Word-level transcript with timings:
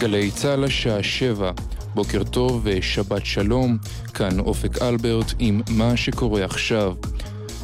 גלי 0.00 0.30
צה"ל 0.30 0.64
השעה 0.64 1.02
שבע, 1.02 1.50
בוקר 1.94 2.24
טוב 2.24 2.60
ושבת 2.64 3.26
שלום, 3.26 3.78
כאן 4.14 4.40
אופק 4.40 4.82
אלברט 4.82 5.32
עם 5.38 5.60
מה 5.70 5.96
שקורה 5.96 6.44
עכשיו. 6.44 6.94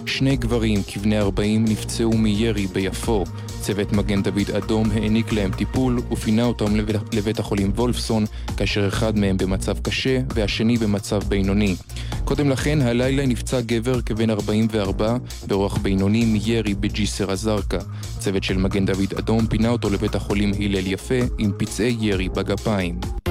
שני 0.09 0.36
גברים 0.36 0.82
כבני 0.86 1.18
40 1.18 1.64
נפצעו 1.64 2.12
מירי 2.12 2.66
ביפו. 2.66 3.25
צוות 3.61 3.93
מגן 3.93 4.22
דוד 4.22 4.50
אדום 4.57 4.90
העניק 4.90 5.32
להם 5.32 5.50
טיפול 5.52 5.98
ופינה 6.11 6.45
אותם 6.45 6.76
לבית, 7.13 7.39
החולים 7.39 7.72
וולפסון, 7.75 8.25
כאשר 8.57 8.89
אחד 8.89 9.18
מהם 9.18 9.36
במצב 9.36 9.79
קשה 9.79 10.21
והשני 10.35 10.77
במצב 10.77 11.22
בינוני. 11.29 11.77
קודם 12.25 12.50
לכן, 12.50 12.82
הלילה 12.82 13.27
נפצע 13.27 13.61
גבר 13.61 14.00
כבן 14.00 14.30
44 14.30 15.16
באורח 15.46 15.77
בינוני 15.77 16.25
מירי 16.25 16.75
בג'יסר 16.75 17.32
א-זרקא. 17.32 17.79
צוות 18.18 18.44
של 18.44 18.57
מגן 18.57 18.86
דוד 18.86 19.14
אדום 19.18 19.46
פינה 19.46 19.68
אותו 19.68 19.91
לבית 19.91 20.14
החולים 20.14 20.52
הלל 20.54 20.86
יפה 20.86 21.21
עם 21.38 21.52
פצעי 21.58 21.96
ירי 22.00 22.29
בגפיים. 22.29 23.25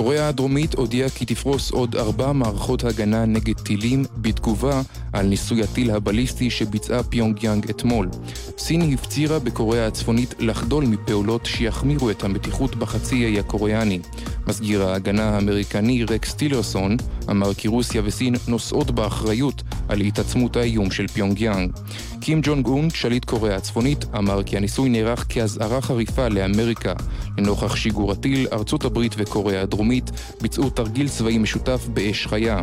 קוריאה 0.00 0.28
הדרומית 0.28 0.74
הודיעה 0.74 1.10
כי 1.10 1.24
תפרוס 1.24 1.70
עוד 1.70 1.96
ארבע 1.96 2.32
מערכות 2.32 2.84
הגנה 2.84 3.24
נגד 3.24 3.60
טילים 3.60 4.04
בתגובה 4.16 4.82
על 5.12 5.26
ניסוי 5.26 5.62
הטיל 5.62 5.90
הבליסטי 5.90 6.50
שביצעה 6.50 7.02
פיונג 7.02 7.44
יאנג 7.44 7.70
אתמול. 7.70 8.08
סין 8.58 8.92
הפצירה 8.92 9.38
בקוריאה 9.38 9.86
הצפונית 9.86 10.34
לחדול 10.38 10.84
מפעולות 10.84 11.46
שיחמירו 11.46 12.10
את 12.10 12.24
המתיחות 12.24 12.76
בחצי 12.76 13.24
האי 13.24 13.38
הקוריאני. 13.38 14.00
מסגיר 14.50 14.88
ההגנה 14.88 15.30
האמריקני 15.30 16.04
רקס 16.04 16.34
טילרסון 16.34 16.96
אמר 17.30 17.54
כי 17.54 17.68
רוסיה 17.68 18.02
וסין 18.04 18.34
נושאות 18.48 18.90
באחריות 18.90 19.62
על 19.88 20.00
התעצמות 20.00 20.56
האיום 20.56 20.90
של 20.90 21.06
פיונג 21.06 21.40
יאנג. 21.40 21.72
קים 22.20 22.40
ג'ונג 22.42 22.66
און, 22.66 22.90
שליט 22.90 23.24
קוריאה 23.24 23.56
הצפונית, 23.56 24.04
אמר 24.18 24.42
כי 24.42 24.56
הניסוי 24.56 24.88
נערך 24.88 25.26
כאזהרה 25.28 25.80
חריפה 25.80 26.28
לאמריקה. 26.28 26.92
לנוכח 27.38 27.76
שיגור 27.76 28.12
הטיל, 28.12 28.46
ארצות 28.52 28.84
הברית 28.84 29.14
וקוריאה 29.18 29.62
הדרומית 29.62 30.10
ביצעו 30.40 30.70
תרגיל 30.70 31.08
צבאי 31.08 31.38
משותף 31.38 31.86
באש 31.94 32.26
חיה. 32.26 32.60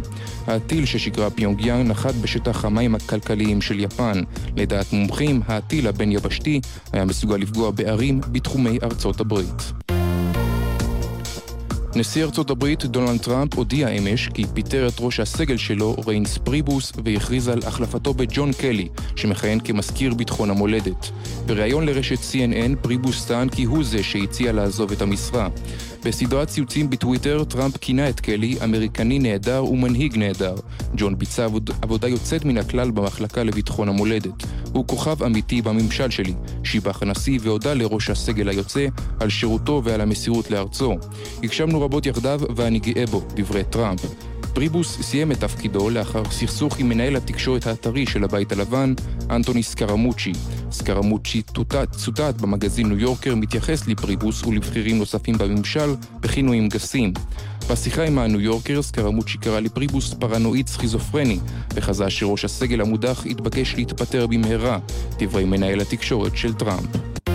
הטיל 0.48 0.86
ששיגרה 0.86 1.30
פיונג 1.30 1.66
יאנג 1.66 1.88
נחת 1.88 2.16
בשטח 2.16 2.66
המים 2.66 2.96
הכלכליים 2.96 3.62
של 3.62 3.80
יפן. 3.80 4.22
לדעת 4.56 4.94
מומחים, 4.94 5.42
הטיל 5.48 5.88
הבין-יבשתי 5.88 6.62
היה 6.94 7.06
מסוגל 7.06 7.38
לפגוע 7.38 7.72
בערים 7.72 8.22
בתחומי 8.32 8.78
ארצות 8.84 9.20
הברית. 9.20 9.97
נשיא 11.98 12.24
ארצות 12.24 12.50
הברית 12.50 12.86
דונלד 12.86 13.22
טראמפ 13.22 13.54
הודיע 13.54 13.90
אמש 13.90 14.30
כי 14.34 14.44
פיטר 14.54 14.88
את 14.88 14.94
ראש 15.00 15.20
הסגל 15.20 15.58
שלו, 15.58 15.96
ריינס 16.08 16.38
פריבוס, 16.38 16.94
והכריז 17.04 17.48
על 17.48 17.60
החלפתו 17.68 18.14
בג'ון 18.14 18.54
קלי, 18.54 18.88
שמכהן 19.16 19.60
כמזכיר 19.60 20.14
ביטחון 20.14 20.50
המולדת. 20.50 21.10
בריאיון 21.46 21.86
לרשת 21.86 22.20
CNN, 22.32 22.76
פריבוס 22.82 23.26
טען 23.26 23.50
כי 23.50 23.64
הוא 23.64 23.84
זה 23.84 24.04
שהציע 24.04 24.52
לעזוב 24.52 24.92
את 24.92 25.02
המשרה. 25.02 25.48
בסדרת 26.06 26.48
ציוצים 26.48 26.90
בטוויטר, 26.90 27.44
טראמפ 27.44 27.78
כינה 27.78 28.10
את 28.10 28.20
קלי 28.20 28.56
אמריקני 28.64 29.20
נהדר 29.20 29.66
ומנהיג 29.66 30.18
נהדר. 30.18 30.56
ג'ון 30.96 31.18
ביצע 31.18 31.46
עבוד, 31.46 31.70
עבודה 31.82 32.08
יוצאת 32.08 32.46
מן 32.46 32.58
הכלל 32.58 32.92
במחלקה 32.92 33.44
לביטחון 33.44 33.90
המולדת. 33.90 34.44
הוא 34.78 34.88
כוכב 34.88 35.24
אמיתי 35.24 35.62
בממשל 35.62 36.10
שלי, 36.10 36.34
שיבח 36.64 37.02
הנשיא 37.02 37.40
והודה 37.42 37.74
לראש 37.74 38.10
הסגל 38.10 38.50
היוצא 38.50 38.88
על 39.20 39.30
שירותו 39.30 39.82
ועל 39.84 40.02
המסירות 40.02 40.52
לארצו. 40.52 40.96
הגשמנו 41.44 41.82
רבות 41.82 42.06
יחדיו 42.06 42.42
ואני 42.56 42.80
גאה 42.80 43.06
בו, 43.06 43.22
דברי 43.36 43.64
טראמפ. 43.64 44.02
פריבוס 44.54 45.02
סיים 45.02 45.32
את 45.32 45.40
תפקידו 45.40 45.90
לאחר 45.90 46.24
סכסוך 46.32 46.80
עם 46.80 46.90
מנהל 46.90 47.16
התקשורת 47.16 47.68
הטרי 47.68 48.06
של 48.06 48.24
הבית 48.24 48.52
הלבן, 48.52 48.94
אנטוני 49.30 49.64
סקרמוצ'י. 49.64 50.34
סקרמוצ'י 50.72 51.42
צוטט 51.92 52.42
במגזין 52.42 52.88
ניו 52.88 53.00
יורקר 53.00 53.36
מתייחס 53.36 53.88
לפריבוס 53.88 54.44
ולבכירים 54.44 54.98
נוספים 54.98 55.38
בממשל 55.38 55.96
בכינויים 56.20 56.70
גסים. 56.70 57.14
בשיחה 57.70 58.04
עם 58.04 58.20
הניו 58.20 58.42
יורקר, 58.42 58.82
סקרמוצ'י 58.82 59.38
קרא 59.38 59.60
לפריבוס 59.60 60.14
פרנואיד 60.14 60.68
סכיזופרני, 60.68 61.40
וחזה 61.74 62.10
שראש 62.10 62.46
הסגל 62.46 62.82
המודח 62.82 63.26
יתבקש 63.26 63.76
להתפטר 63.76 64.28
במהרה, 64.28 64.80
דברי 65.20 65.46
מנהל 65.46 65.80
התקשורת 65.82 66.38
של 66.38 66.54
טראמפ. 66.54 67.27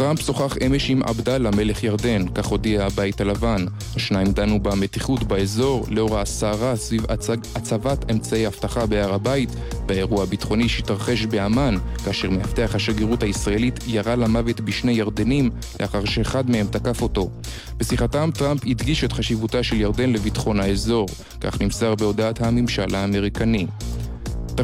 טראמפ 0.00 0.20
שוחח 0.20 0.56
אמש 0.66 0.90
עם 0.90 1.02
עבדאללה, 1.02 1.50
מלך 1.50 1.84
ירדן, 1.84 2.28
כך 2.34 2.46
הודיע 2.46 2.86
הבית 2.86 3.20
הלבן. 3.20 3.64
השניים 3.96 4.32
דנו 4.32 4.62
במתיחות 4.62 5.24
באזור 5.24 5.86
לאור 5.90 6.18
הסערה 6.18 6.76
סביב 6.76 7.04
הצג, 7.08 7.36
הצבת 7.54 8.10
אמצעי 8.10 8.46
אבטחה 8.46 8.86
בהר 8.86 9.14
הבית, 9.14 9.48
באירוע 9.86 10.22
הביטחוני 10.22 10.68
שהתרחש 10.68 11.26
באמ"ן, 11.26 11.74
כאשר 12.04 12.30
מאבטח 12.30 12.74
השגרירות 12.74 13.22
הישראלית 13.22 13.74
ירה 13.86 14.16
למוות 14.16 14.60
בשני 14.60 14.92
ירדנים 14.92 15.50
לאחר 15.80 16.04
שאחד 16.04 16.50
מהם 16.50 16.66
תקף 16.66 17.02
אותו. 17.02 17.30
בשיחתם 17.76 18.30
טראמפ 18.34 18.60
הדגיש 18.66 19.04
את 19.04 19.12
חשיבותה 19.12 19.62
של 19.62 19.80
ירדן 19.80 20.12
לביטחון 20.12 20.60
האזור, 20.60 21.08
כך 21.40 21.60
נמסר 21.60 21.94
בהודעת 21.94 22.40
הממשל 22.40 22.94
האמריקני. 22.94 23.66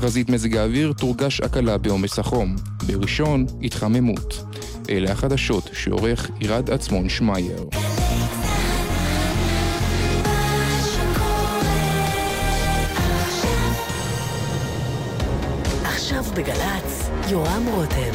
תחזית 0.00 0.30
מזג 0.30 0.56
האוויר 0.56 0.92
תורגש 0.92 1.40
הקלה 1.40 1.78
בעומס 1.78 2.18
החום. 2.18 2.56
בראשון, 2.86 3.46
התחממות. 3.62 4.44
אלה 4.90 5.12
החדשות 5.12 5.70
שעורך 5.72 6.30
עירד 6.40 6.70
עצמון 6.70 7.08
שמייר. 7.08 7.66
בגל"צ, 16.34 17.10
יורם 17.30 17.66
רותם. 17.74 18.12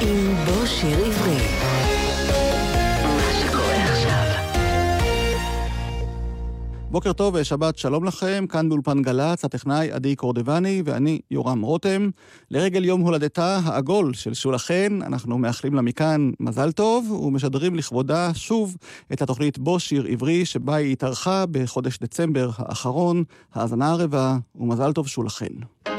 עם 0.00 0.34
בוא 0.46 0.66
שיר 0.66 0.98
עברי. 1.04 1.67
בוקר 6.90 7.12
טוב 7.12 7.34
ושבת 7.38 7.78
שלום 7.78 8.04
לכם, 8.04 8.44
כאן 8.48 8.68
באולפן 8.68 9.02
גל"צ, 9.02 9.44
הטכנאי 9.44 9.92
עדי 9.92 10.16
קורדבני 10.16 10.82
ואני 10.84 11.20
יורם 11.30 11.62
רותם. 11.62 12.10
לרגל 12.50 12.84
יום 12.84 13.00
הולדתה 13.00 13.60
העגול 13.64 14.14
של 14.14 14.34
שולה 14.34 14.58
חן, 14.58 14.98
אנחנו 15.02 15.38
מאחלים 15.38 15.74
לה 15.74 15.82
מכאן 15.82 16.30
מזל 16.40 16.72
טוב 16.72 17.10
ומשדרים 17.10 17.74
לכבודה 17.74 18.34
שוב 18.34 18.76
את 19.12 19.22
התוכנית 19.22 19.58
בו 19.58 19.80
שיר 19.80 20.06
עברי, 20.08 20.44
שבה 20.44 20.74
היא 20.74 20.92
התארחה 20.92 21.44
בחודש 21.50 21.98
דצמבר 21.98 22.50
האחרון, 22.56 23.24
האזנה 23.54 23.90
הרבה 23.90 24.36
ומזל 24.54 24.92
טוב 24.92 25.08
שולה 25.08 25.30
חן. 25.30 25.97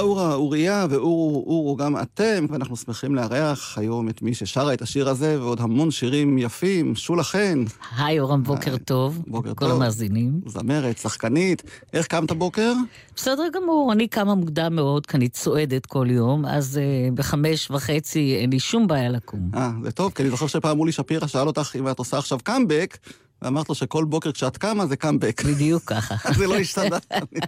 אורה, 0.00 0.22
אורה, 0.22 0.34
אוריה 0.34 0.86
ואורו, 0.90 1.44
אורו 1.46 1.76
גם 1.76 1.96
אתם, 2.00 2.46
ואנחנו 2.50 2.76
שמחים 2.76 3.14
לארח 3.14 3.78
היום 3.78 4.08
את 4.08 4.22
מי 4.22 4.34
ששרה 4.34 4.74
את 4.74 4.82
השיר 4.82 5.08
הזה, 5.08 5.40
ועוד 5.42 5.60
המון 5.60 5.90
שירים 5.90 6.38
יפים, 6.38 6.94
שולה 6.94 7.22
חן. 7.22 7.64
היי, 7.98 8.20
אורם, 8.20 8.42
בוקר 8.42 8.76
טוב. 8.76 9.22
בוקר 9.26 9.52
כל 9.54 9.66
טוב. 9.68 9.76
המאזינים. 9.76 10.40
זמרת, 10.46 10.98
שחקנית. 10.98 11.62
איך 11.92 12.06
קמת 12.06 12.32
בוקר? 12.32 12.72
בסדר 13.16 13.42
גמור, 13.54 13.92
אני 13.92 14.08
קמה 14.08 14.34
מוקדם 14.34 14.76
מאוד, 14.76 15.06
כי 15.06 15.16
אני 15.16 15.28
צועדת 15.28 15.86
כל 15.86 16.06
יום, 16.10 16.46
אז 16.46 16.80
uh, 17.10 17.14
בחמש 17.14 17.70
וחצי 17.70 18.36
אין 18.40 18.50
לי 18.50 18.58
שום 18.60 18.86
בעיה 18.86 19.08
לקום. 19.08 19.50
אה, 19.54 19.70
זה 19.82 19.90
טוב, 19.90 20.12
כי 20.14 20.22
אני 20.22 20.30
זוכר 20.30 20.46
שפעם 20.46 20.76
מולי 20.76 20.92
שפירא 20.92 21.26
שאל 21.26 21.46
אותך 21.46 21.76
אם 21.78 21.88
את 21.88 21.98
עושה 21.98 22.18
עכשיו 22.18 22.38
קאמבק, 22.42 22.98
ואמרת 23.42 23.68
לו 23.68 23.74
שכל 23.74 24.04
בוקר 24.04 24.32
כשאת 24.32 24.56
קמה 24.56 24.86
זה 24.86 24.96
קאמבק. 24.96 25.42
בדיוק 25.44 25.82
ככה. 25.86 26.14
זה 26.38 26.46
לא 26.46 26.54
השתנה, 26.56 26.98
אני- 27.10 27.40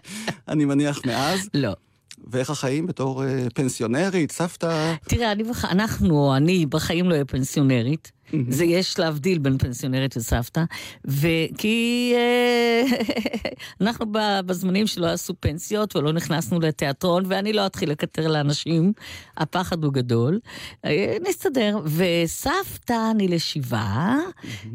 אני 0.49 0.65
מניח 0.65 1.01
מאז. 1.07 1.49
לא. 1.55 1.73
ואיך 2.27 2.51
החיים 2.51 2.87
בתור 2.87 3.25
אה, 3.25 3.47
פנסיונרית, 3.55 4.33
סבתא? 4.33 4.95
תראה, 5.03 5.33
אני 5.33 5.45
בח... 5.45 5.65
אנחנו, 5.65 6.37
אני, 6.37 6.67
בחיים 6.67 7.09
לא 7.09 7.13
אהיה 7.13 7.25
פנסיונרית. 7.25 8.13
זה 8.49 8.65
יש 8.65 8.99
להבדיל 8.99 9.39
בין 9.39 9.59
פנסיונרית 9.59 10.17
וסבתא, 10.17 10.65
וכי 11.05 12.13
אה, 12.17 12.83
אנחנו 13.81 14.07
בזמנים 14.47 14.87
שלא 14.87 15.07
עשו 15.07 15.35
פנסיות 15.41 15.97
ולא 15.97 16.13
נכנסנו 16.13 16.61
לתיאטרון, 16.61 17.23
ואני 17.27 17.53
לא 17.53 17.67
אתחיל 17.67 17.91
לקטר 17.91 18.29
לאנשים, 18.29 18.93
הפחד 19.37 19.85
הוא 19.85 19.93
גדול. 19.93 20.41
אה, 20.85 21.17
נסתדר. 21.29 21.79
וסבתא, 21.85 23.11
אני 23.11 23.29
לשבעה, 23.29 24.19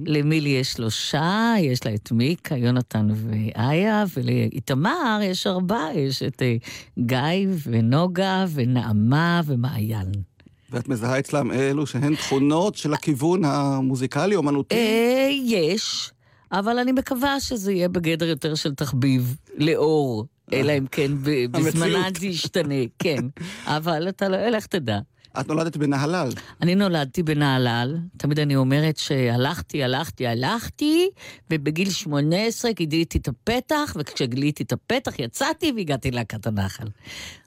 למילי 0.06 0.50
יש 0.50 0.72
שלושה, 0.72 1.54
יש 1.60 1.86
לה 1.86 1.94
את 1.94 2.12
מיקה, 2.12 2.58
יונתן 2.58 3.08
ואיה, 3.12 4.04
ולאיתמר 4.18 5.20
יש 5.24 5.48
ארבעה, 5.48 6.00
יש 6.00 6.24
את 6.24 6.42
אה, 6.42 6.56
גיא 7.00 7.48
ונוגה 7.64 8.46
ונעמה 8.54 9.42
ומעיין. 9.46 10.33
ואת 10.74 10.88
מזהה 10.90 11.20
אצלם 11.20 11.52
אלו 11.52 11.88
שהן 11.88 12.16
תכונות 12.16 12.76
של 12.76 12.94
הכיוון 12.94 13.46
המוזיקלי-אומנותי? 13.46 14.76
אה, 14.76 15.30
יש, 15.46 16.12
אבל 16.52 16.80
אני 16.80 16.92
מקווה 16.92 17.40
שזה 17.40 17.72
יהיה 17.72 17.90
בגדר 17.90 18.26
יותר 18.26 18.56
של 18.56 18.74
תחביב, 18.76 19.36
לאור, 19.58 20.26
אלא 20.54 20.72
אם 20.78 20.86
כן 20.92 21.12
ב- 21.24 21.46
בזמנן 21.52 21.96
המציאות. 21.96 22.16
זה 22.20 22.26
ישתנה, 22.28 22.76
כן. 23.00 23.26
אבל 23.66 24.10
אתה 24.10 24.30
לא, 24.30 24.48
לך 24.50 24.66
תדע. 24.66 25.00
את 25.40 25.48
נולדת 25.48 25.78
בנהלל. 25.78 26.30
אני 26.62 26.76
נולדתי 26.76 27.24
בנהלל, 27.24 27.98
תמיד 28.18 28.40
אני 28.40 28.56
אומרת 28.56 28.98
שהלכתי, 28.98 29.84
הלכתי, 29.84 30.28
הלכתי, 30.28 31.10
ובגיל 31.52 31.90
18 31.90 32.72
גיליתי 32.72 33.18
את 33.18 33.28
הפתח, 33.28 33.96
וכשגיליתי 34.00 34.64
את 34.64 34.72
הפתח 34.72 35.20
יצאתי 35.20 35.72
והגעתי 35.76 36.12
להקת 36.12 36.48
הנחל. 36.48 36.88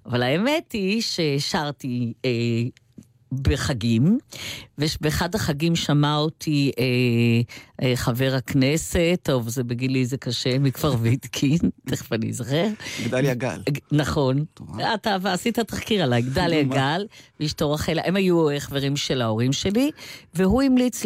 אבל 0.06 0.22
האמת 0.22 0.72
היא 0.72 1.02
ששרתי 1.02 2.12
אה, 2.24 2.30
בחגים, 3.42 4.18
ובאחד 4.78 5.34
החגים 5.34 5.76
שמע 5.76 6.16
אותי 6.16 6.72
אה, 6.78 6.84
אה, 7.82 7.96
חבר 7.96 8.34
הכנסת, 8.36 9.18
טוב, 9.22 9.48
זה 9.48 9.64
בגילי 9.64 10.06
זה 10.06 10.16
קשה, 10.16 10.58
מכפר 10.58 10.94
ויתקין, 11.00 11.58
תכף 11.86 12.12
אני 12.12 12.30
אזכר. 12.30 12.66
גדליה 13.04 13.34
גל. 13.34 13.60
נכון. 13.92 14.44
טוב. 14.54 14.80
אתה 14.94 15.16
ועשית 15.22 15.58
תחקיר 15.58 16.02
עליי, 16.02 16.22
גדליה? 16.22 16.62
גל 16.62 17.06
ואשתו 17.40 17.72
רחל, 17.72 17.98
הם 18.04 18.16
היו 18.16 18.46
חברים 18.58 18.96
של 18.96 19.22
ההורים 19.22 19.52
שלי, 19.52 19.90
והוא 20.34 20.62
המליץ 20.62 21.04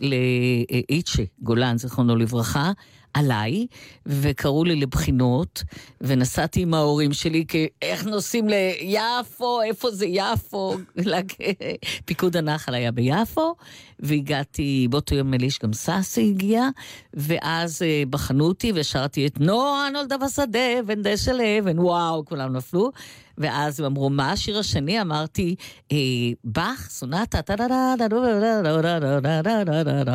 לאיצ'ה 0.00 1.22
גולן, 1.42 1.78
זיכרונו 1.78 2.16
לברכה, 2.16 2.72
עליי, 3.14 3.66
וקראו 4.06 4.64
לי 4.64 4.76
לבחינות, 4.76 5.62
ונסעתי 6.00 6.62
עם 6.62 6.74
ההורים 6.74 7.12
שלי, 7.12 7.44
כי 7.48 7.68
איך 7.82 8.04
נוסעים 8.04 8.48
ליפו, 8.48 9.62
איפה 9.62 9.90
זה 9.90 10.06
יפו? 10.06 10.76
פיקוד 12.06 12.36
הנחל 12.36 12.74
היה 12.74 12.92
ביפו, 12.92 13.54
והגעתי, 14.00 14.86
באותו 14.90 15.14
יום 15.14 15.30
נדמה 15.30 15.38
לי 15.44 15.50
שגם 15.50 15.72
סאסי 15.72 16.30
הגיע, 16.30 16.68
ואז 17.14 17.82
אה, 17.82 18.02
בחנו 18.10 18.44
אותי 18.44 18.72
ושרתי 18.74 19.26
את 19.26 19.40
נועה 19.40 19.90
נולדה 19.90 20.18
בשדה, 20.18 20.80
אבן 20.80 21.02
דשא 21.02 21.30
לאבן, 21.30 21.78
וואו, 21.78 22.24
כולם 22.24 22.56
נפלו. 22.56 22.90
ואז 23.38 23.80
הם 23.80 23.86
אמרו, 23.86 24.10
מה 24.10 24.32
השיר 24.32 24.58
השני? 24.58 25.00
אמרתי, 25.00 25.54
אה, 25.92 25.96
באך, 26.44 26.88
סונטה, 26.90 27.40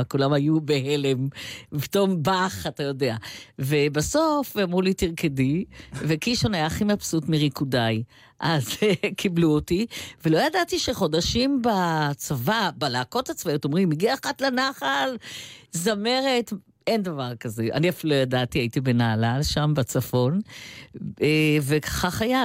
כולם 0.08 0.34
היו 0.34 0.62
בהלם, 0.62 1.28
פתאום 1.82 2.24
באך, 2.24 2.68
אתה 2.68 2.84
יודע. 2.84 3.16
ובסוף 3.60 4.58
אמרו 4.58 4.82
לי, 4.82 4.94
תרקדי, 4.94 5.66
וקישון 5.94 6.54
היה 6.54 6.66
הכי 6.66 6.84
מבסוט 6.84 7.30
מריקודיי. 7.30 8.04
אז 8.40 8.68
קיבלו 9.18 9.50
אותי, 9.50 9.86
ולא 10.26 10.38
ידעתי 10.38 10.80
שחודשים 10.80 11.62
בצבא, 11.62 12.70
בלהקות 12.78 13.30
הצבאיות, 13.30 13.66
אומרים, 13.66 13.92
הגיעה 13.92 14.16
אחת 14.24 14.42
לנחל, 14.42 15.18
זמרת, 15.72 16.54
אין 16.88 17.04
דבר 17.04 17.36
כזה. 17.36 17.68
אני 17.74 17.90
אפילו 17.90 18.14
לא 18.16 18.20
ידעתי, 18.20 18.60
הייתי 18.60 18.82
בנהלל, 18.82 19.40
שם 19.44 19.74
בצפון, 19.76 20.40
אה, 21.22 21.58
וכך 21.62 22.22
היה, 22.22 22.44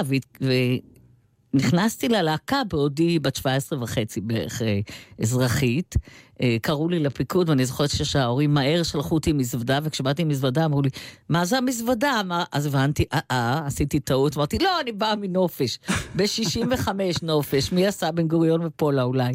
ונכנסתי 1.53 2.09
ללהקה 2.09 2.61
בעודי 2.69 3.19
בת 3.19 3.35
17 3.35 3.83
וחצי 3.83 4.21
בערך, 4.21 4.61
אה, 4.61 4.79
אזרחית. 5.21 5.95
אה, 6.41 6.57
קראו 6.61 6.89
לי 6.89 6.99
לפיקוד, 6.99 7.49
ואני 7.49 7.65
זוכרת 7.65 7.89
שההורים 7.89 8.53
מהר 8.53 8.83
שלחו 8.83 9.15
אותי 9.15 9.33
מזוודה, 9.33 9.79
וכשבאתי 9.83 10.21
עם 10.21 10.27
מזוודה 10.27 10.65
אמרו 10.65 10.81
לי, 10.81 10.89
מה 11.29 11.45
זה 11.45 11.57
המזוודה? 11.57 12.21
מה... 12.25 12.43
אז 12.51 12.65
הבנתי, 12.65 13.05
אה, 13.13 13.19
אה, 13.31 13.61
עשיתי 13.65 13.99
טעות, 13.99 14.37
אמרתי, 14.37 14.57
לא, 14.59 14.79
אני 14.81 14.91
באה 14.91 15.15
מנופש. 15.15 15.79
ב-65 16.15 16.87
נופש, 17.21 17.71
מי 17.71 17.87
עשה 17.87 18.11
בן 18.11 18.27
גוריון 18.27 18.65
ופולה 18.65 19.03
אולי? 19.03 19.33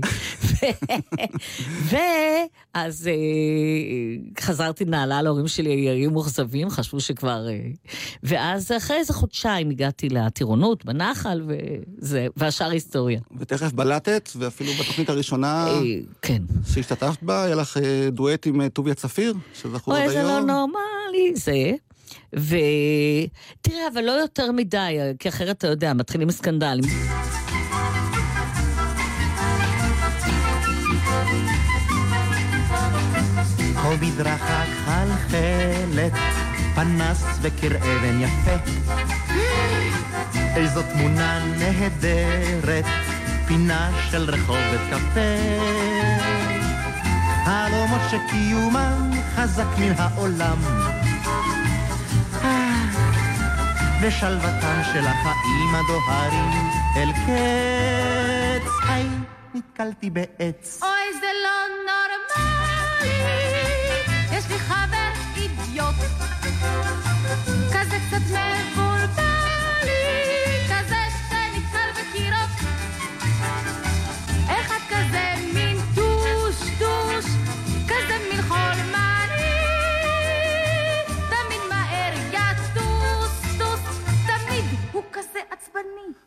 ואז 1.91 3.09
אה, 3.09 3.13
חזרתי 4.41 4.85
נעלה 4.85 5.23
להורים 5.23 5.49
שלי, 5.49 5.71
היו 5.71 6.11
מאוכזבים, 6.11 6.71
חשבו 6.71 7.01
שכבר... 7.01 7.49
אה, 7.49 7.61
ואז 8.23 8.73
אחרי 8.77 8.97
איזה 8.97 9.13
חודשיים 9.13 9.71
הגעתי 9.71 10.09
לטירונות 10.09 10.85
בנחל, 10.85 11.43
וזה, 11.47 12.27
והשאר 12.37 12.71
היסטוריה. 12.71 13.21
ותכף 13.39 13.73
בלטת, 13.73 14.31
ואפילו 14.37 14.73
בתוכנית 14.73 15.11
הראשונה 15.11 15.67
אה, 15.69 15.81
כן. 16.23 16.43
שהשתתפת 17.01 17.23
בה, 17.23 17.45
היה 17.45 17.55
לך 17.55 17.77
אה, 17.77 18.09
דואט 18.11 18.47
עם 18.47 18.61
אה, 18.61 18.69
טוביה 18.69 18.95
צפיר, 18.95 19.35
שזכור 19.55 19.95
עד 19.95 20.03
אוי, 20.03 20.13
זה 20.13 20.23
לא 20.23 20.37
היום. 20.37 20.47
נורמלי, 20.51 21.33
זה. 21.35 21.73
ותראה, 22.33 23.89
אבל 23.93 24.05
לא 24.05 24.13
יותר 24.13 24.53
מדי, 24.53 24.99
כי 25.19 25.29
אחרת 25.29 25.59
אתה 25.59 25.67
יודע, 25.67 25.93
מתחילים 25.93 26.31
סקנדלים. 26.31 26.85
כל 33.83 33.95
מדרכה 34.01 34.65
חלחלת, 34.85 36.13
פנס 36.75 37.25
וקיר 37.43 37.77
אבן 37.77 38.21
יפה. 38.21 38.57
איזו 40.57 40.83
תמונה 40.93 41.45
נהדרת, 41.59 42.85
פינה 43.47 43.91
של 44.11 44.31
רחובת 44.31 44.81
קפה. 44.91 46.46
חלומות 47.47 48.01
שקיומם 48.11 49.11
חזק 49.35 49.67
מן 49.79 49.93
העולם. 49.97 50.59
אה, 52.45 52.85
ושלוותם 54.03 54.81
של 54.93 55.05
החיים 55.07 55.75
הדוהרים 55.75 56.71
אל 56.97 57.13
קץ. 57.13 58.71
היי, 58.89 59.09
נתקלתי 59.55 60.11
בעץ. 60.11 60.81
אוי, 60.83 61.06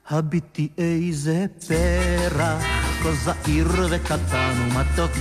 הביטי 0.10 0.68
איזה 0.78 1.46
פרח, 1.68 2.64
כה 3.04 3.12
זעיר 3.12 3.68
וקטן 3.90 4.54
ומתוק. 4.60 5.12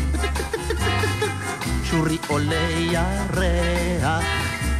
שורי 1.84 2.18
עולה 2.26 2.70
ירח, 2.70 4.24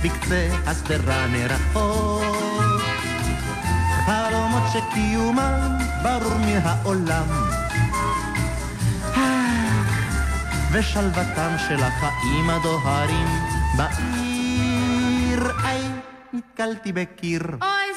בקצה 0.05 0.49
השדרה 0.67 1.27
מרחוק. 1.27 2.83
חלומות 4.07 4.63
שקיומם 4.73 5.79
ברור 6.03 6.39
מן 6.39 6.61
העולם. 6.63 7.27
ושלוותם 10.73 11.51
של 11.69 11.83
החיים 11.83 12.51
הדוהרים 12.51 13.29
בעיר. 13.77 15.51
איי, 15.65 15.83
נתקלתי 16.33 16.93
בקיר. 16.93 17.43
אוי, 17.63 17.88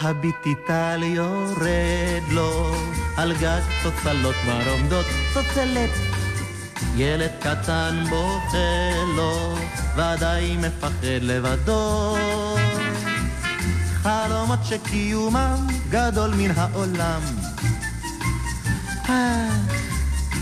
הביטי 0.00 0.54
טל 0.66 1.02
יורד 1.02 2.22
לו, 2.30 2.74
על 3.16 3.32
גג 3.40 3.60
צוצלות 3.82 4.34
כבר 4.42 4.70
עומדות 4.70 5.06
צוצלת. 5.34 5.90
ילד 6.96 7.30
קטן 7.40 8.04
בוכה 8.08 9.04
לו, 9.16 9.56
ודאי 9.96 10.56
מפחד 10.56 11.04
לבדו. 11.04 12.16
חלומות 14.02 14.58
שקיומם 14.64 15.66
גדול 15.90 16.30
מן 16.34 16.50
העולם. 16.56 17.20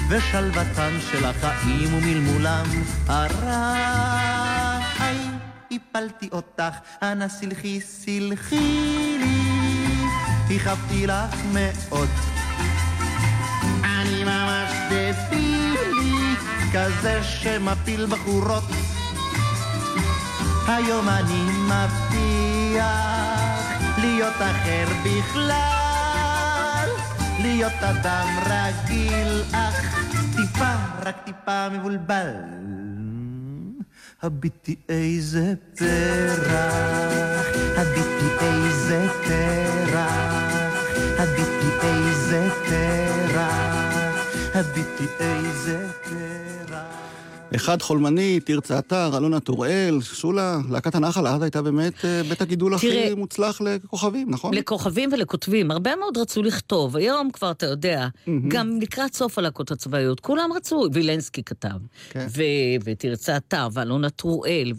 ושלוותם 0.08 0.92
של 1.10 1.24
החיים 1.24 1.94
ומלמולם 1.94 2.66
הרע. 3.06 3.94
הפלתי 5.74 6.28
אותך, 6.32 6.74
אנא 7.02 7.28
סלחי, 7.28 7.80
סלחי 7.80 9.16
לי, 9.20 9.43
הכאבתי 10.56 11.06
לך 11.06 11.36
מאוד. 11.52 12.08
אני 13.84 14.24
ממש 14.24 14.70
דבילי, 14.90 16.34
כזה 16.72 17.22
שמפיל 17.22 18.06
בחורות. 18.06 18.64
היום 20.68 21.08
אני 21.08 21.42
מבטיח 21.68 22.84
להיות 23.98 24.34
אחר 24.36 24.86
בכלל, 25.04 26.88
להיות 27.40 27.72
אדם 27.82 28.26
רגיל, 28.46 29.42
אך 29.52 30.04
טיפה, 30.36 30.74
רק 31.02 31.16
טיפה 31.24 31.68
מבולבל. 31.68 32.34
הביטי 34.22 34.76
איזה 34.88 35.54
פרח, 35.78 37.46
הביטי 37.76 38.28
איזה 38.40 39.08
פרח, 39.24 40.43
הביטי 41.24 41.86
איזה 41.86 42.48
פרח, 42.68 44.26
הביטי 44.54 45.06
איזה 45.20 45.86
פרח. 46.02 46.43
אחד 47.56 47.82
חולמני, 47.82 48.40
תרצה 48.40 48.78
אתר, 48.78 49.16
אלונה 49.16 49.40
טוראל, 49.40 49.98
שולה, 50.02 50.58
להקת 50.70 50.94
הנחל 50.94 51.26
אז 51.26 51.42
הייתה 51.42 51.62
באמת 51.62 52.04
אה, 52.04 52.22
בית 52.28 52.40
הגידול 52.42 52.74
הכי 52.74 52.88
תראה- 52.90 53.14
מוצלח 53.14 53.60
לכוכבים, 53.60 54.30
נכון? 54.30 54.54
לכוכבים 54.54 55.10
ולכותבים, 55.12 55.70
הרבה 55.70 55.96
מאוד 55.96 56.18
רצו 56.18 56.42
לכתוב. 56.42 56.96
היום 56.96 57.30
כבר, 57.32 57.50
אתה 57.50 57.66
יודע, 57.66 58.08
גם 58.48 58.78
לקראת 58.80 59.14
סוף 59.14 59.38
הלהקות 59.38 59.70
הצבאיות, 59.70 60.20
כולם 60.20 60.50
רצו, 60.56 60.86
וילנסקי 60.92 61.42
כתב. 61.42 61.68
כן. 62.10 62.26
ו- 62.36 62.42
ותרצה 62.84 63.36
אתר, 63.36 63.68
ואלונה 63.72 64.10
טרואל, 64.10 64.72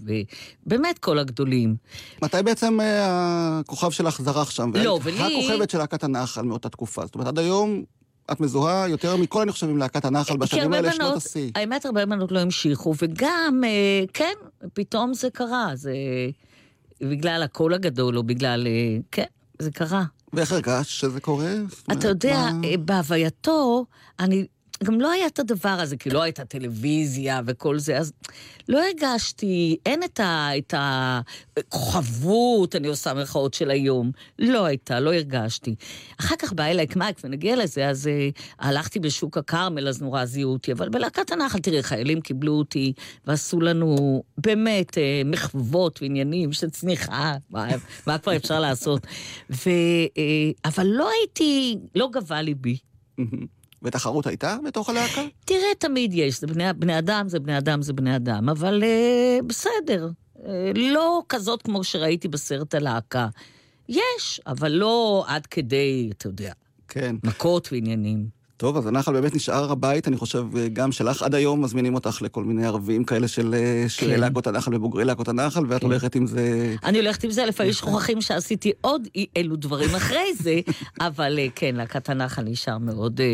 ובאמת 0.65 1.00
כל 1.00 1.19
הגדולים. 1.19 1.75
מתי 2.22 2.38
בעצם 2.45 2.81
אה, 2.81 3.60
הכוכב 3.60 3.91
שלך 3.91 4.22
זרח 4.22 4.50
שם? 4.51 4.72
לא, 4.75 5.00
ולי- 5.03 5.19
הכוכבת 5.38 5.69
של 5.69 5.77
להקת 5.77 6.03
הנחל 6.03 6.41
מאותה 6.41 6.69
תקופה. 6.69 7.05
זאת 7.05 7.15
אומרת, 7.15 7.27
עד 7.27 7.39
היום 7.39 7.84
את 8.32 8.39
מזוהה 8.39 8.88
יותר 8.89 9.17
מכל, 9.17 9.41
אני 9.41 9.51
חושב, 9.51 9.70
עם 9.70 9.77
להקת 9.77 10.05
הנחל 10.05 10.38
בשנים 10.38 10.74
האלה, 10.74 10.91
שנות 10.94 11.17
השיא. 11.17 11.51
האמת, 11.55 11.86
הרבה 11.86 12.05
בנות 12.05 12.32
לא 12.32 12.39
המשיכו, 12.39 12.94
וגם, 13.01 13.62
אה, 13.65 14.03
כן, 14.13 14.34
פתאום 14.74 15.13
זה 15.13 15.29
קרה, 15.29 15.70
זה 15.74 15.94
בגלל 17.01 17.44
הקול 17.44 17.74
הגדול, 17.74 18.17
או 18.17 18.24
בגלל, 18.24 18.67
אה, 18.67 18.98
כן, 19.12 19.25
זה 19.60 19.72
קרה. 19.72 20.03
ואיך 20.34 20.51
הרגשת 20.51 20.89
שזה 20.89 21.20
קורה? 21.22 21.53
אתה 21.91 22.08
יודע, 22.08 22.50
מה- 22.53 22.67
אה, 22.67 22.77
בהווייתו, 22.77 23.86
אני... 24.20 24.46
גם 24.86 25.01
לא 25.01 25.12
היה 25.12 25.27
את 25.27 25.39
הדבר 25.39 25.70
הזה, 25.70 25.98
כי 25.98 26.10
לא 26.10 26.22
הייתה 26.22 26.46
טלוויזיה 26.46 27.42
וכל 27.46 27.80
זה, 27.80 27.98
אז 27.98 28.13
לא 28.70 28.82
הרגשתי, 28.86 29.77
אין 29.86 30.04
את, 30.04 30.20
ה, 30.74 31.22
הכוכבות, 31.58 32.75
אני 32.75 32.88
עושה 32.88 33.13
מירכאות 33.13 33.54
של 33.54 33.72
היום. 33.72 34.12
לא 34.39 34.65
הייתה, 34.65 35.00
לא 35.00 35.13
הרגשתי. 35.13 35.75
אחר 36.20 36.36
כך 36.39 36.54
בא 36.54 36.63
אליי 36.63 36.86
מייק, 36.96 37.18
ונגיע 37.24 37.56
לזה, 37.56 37.89
אז 37.89 38.10
uh, 38.10 38.42
הלכתי 38.60 39.00
בשוק 39.00 39.38
הכרמל, 39.38 39.88
אז 39.88 40.01
נורא 40.01 40.25
זיהו 40.25 40.54
אותי, 40.54 40.72
אבל 40.72 40.89
בלהקת 40.89 41.32
הנחל, 41.32 41.60
תראי, 41.60 41.84
חיילים 41.84 42.22
קיבלו 42.22 42.54
אותי, 42.54 42.94
ועשו 43.27 43.62
לנו 43.62 44.24
באמת 44.38 44.89
uh, 44.89 44.98
מחוות 45.25 46.01
ועניינים 46.01 46.54
של 46.54 46.70
צניחה, 46.70 47.34
מה, 47.50 47.68
מה 48.08 48.18
כבר 48.18 48.36
אפשר 48.36 48.60
לעשות? 48.60 49.08
ו, 49.50 49.70
uh, 49.70 50.20
אבל 50.65 50.88
לא 50.88 51.10
הייתי, 51.10 51.77
לא 51.96 52.10
גבה 52.12 52.42
ליבי. 52.42 52.77
ותחרות 53.84 54.27
הייתה 54.27 54.58
בתוך 54.65 54.89
הלהקה? 54.89 55.22
תראה, 55.46 55.75
תמיד 55.79 56.13
יש, 56.13 56.41
זה 56.41 56.48
בני, 56.48 56.74
בני 56.74 57.00
אדם, 57.00 57.29
זה 57.29 57.39
בני 57.39 57.58
אדם, 57.58 57.82
זה 57.82 57.94
בני 57.94 58.15
אדם, 58.15 58.50
אבל 58.50 58.84
אה, 58.84 59.39
בסדר. 59.48 60.10
אה, 60.46 60.72
לא 60.75 61.24
כזאת 61.29 61.62
כמו 61.62 61.84
שראיתי 61.84 62.27
בסרט 62.27 62.75
הלהקה. 62.75 63.27
יש, 63.89 64.41
אבל 64.48 64.72
לא 64.72 65.25
עד 65.27 65.46
כדי, 65.46 66.10
אתה 66.17 66.27
יודע, 66.27 66.53
כן. 66.88 67.15
מכות 67.24 67.70
ועניינים. 67.72 68.35
טוב, 68.57 68.77
אז 68.77 68.88
הנחל 68.88 69.13
באמת 69.13 69.35
נשאר 69.35 69.71
הבית, 69.71 70.07
אני 70.07 70.17
חושב, 70.17 70.45
גם 70.74 70.91
שלך. 70.91 71.24
עד 71.24 71.35
היום 71.35 71.62
מזמינים 71.62 71.95
אותך 71.95 72.21
לכל 72.21 72.43
מיני 72.43 72.65
ערבים 72.65 73.03
כאלה 73.03 73.27
של 73.27 73.53
אה, 73.53 73.89
שירי 73.89 74.13
כן. 74.13 74.19
להקות 74.19 74.47
הנחל 74.47 74.75
ובוגרי 74.75 75.05
להקות 75.05 75.27
הנחל, 75.27 75.65
ואת 75.67 75.83
הולכת 75.83 76.15
עם 76.15 76.27
זה... 76.27 76.75
אני 76.83 76.97
הולכת 76.97 77.24
עם 77.24 77.31
זה, 77.31 77.45
לפעמים 77.45 77.74
שוכחים 77.74 78.21
שעשיתי 78.21 78.71
עוד 78.81 79.07
אי 79.15 79.25
אלו 79.38 79.55
דברים 79.55 79.95
אחרי 79.95 80.33
זה, 80.39 80.59
אבל 81.07 81.39
אה, 81.39 81.47
כן, 81.55 81.75
להקת 81.75 82.09
הנחל 82.09 82.43
נשאר 82.43 82.77
מאוד 82.77 83.21
אה, 83.21 83.25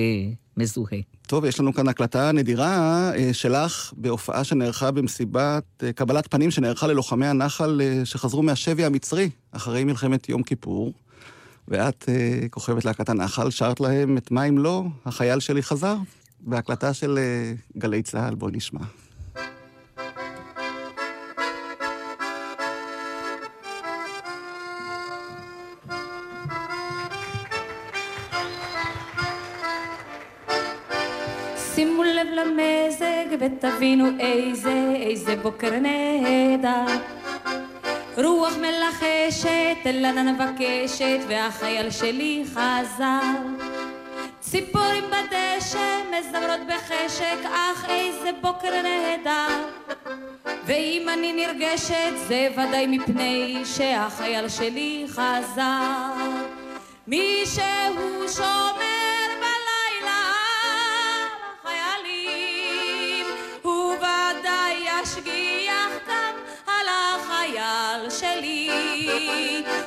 מזוהה. 0.58 1.00
טוב, 1.28 1.46
יש 1.46 1.60
לנו 1.60 1.74
כאן 1.74 1.88
הקלטה 1.88 2.32
נדירה 2.32 3.12
אה, 3.16 3.30
שלך 3.34 3.94
בהופעה 3.98 4.44
שנערכה 4.44 4.92
במסיבת 4.92 5.64
אה, 5.84 5.94
קבלת 5.94 6.28
פנים 6.32 6.52
שנערכה 6.52 6.88
ללוחמי 6.88 7.28
הנחל 7.28 7.82
אה, 7.84 8.06
שחזרו 8.06 8.44
מהשבי 8.44 8.86
המצרי 8.86 9.30
אחרי 9.52 9.84
מלחמת 9.84 10.30
יום 10.30 10.44
כיפור. 10.44 10.94
ואת, 11.72 12.06
אה, 12.10 12.50
כוכבת 12.50 12.86
להקת 12.86 13.10
הנחל, 13.10 13.50
שרת 13.50 13.80
להם 13.80 14.18
את 14.18 14.32
מה 14.32 14.44
אם 14.44 14.58
לא, 14.58 14.84
החייל 15.06 15.40
שלי 15.40 15.64
חזר, 15.64 15.96
בהקלטה 16.40 16.94
של 16.94 17.18
אה, 17.18 17.54
גלי 17.78 18.04
צה"ל, 18.04 18.36
בואי 18.36 18.52
נשמע. 18.56 18.80
שימו 31.76 32.04
לב 32.04 32.28
למזג 32.34 33.36
ותבינו 33.40 34.06
איזה, 34.20 34.94
איזה 34.96 35.36
בוקר 35.36 35.80
נהדר. 35.80 37.21
רוח 38.18 38.54
מלחשת, 38.58 39.78
אל 39.86 40.06
ענן 40.06 40.36
מבקשת, 40.36 41.20
והחייל 41.28 41.92
שלי 41.92 42.44
חזר. 42.54 43.22
ציפורים 44.40 45.04
בדשא 45.04 46.02
מזמרות 46.12 46.60
בחשק, 46.68 47.38
אך 47.46 47.86
איזה 47.90 48.30
בוקר 48.42 48.82
נהדר. 48.82 49.66
ואם 50.66 51.10
אני 51.14 51.34
נרגשת, 51.34 52.14
זה 52.28 52.48
ודאי 52.54 52.88
מפני 52.88 53.62
שהחייל 53.66 54.50
שלי 54.50 55.06
חזר. 55.10 56.14
מי 57.08 57.44
שהוא 57.46 58.28
שומר 58.28 59.21
החייל 67.92 68.10
שלי. 68.10 68.70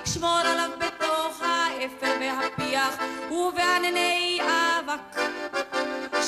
שמור 0.05 0.39
עליו 0.45 0.71
בתוך 0.79 1.43
האפר 1.43 2.13
והפיח 2.21 2.99
ובענני 3.31 4.41
אבק. 4.43 5.21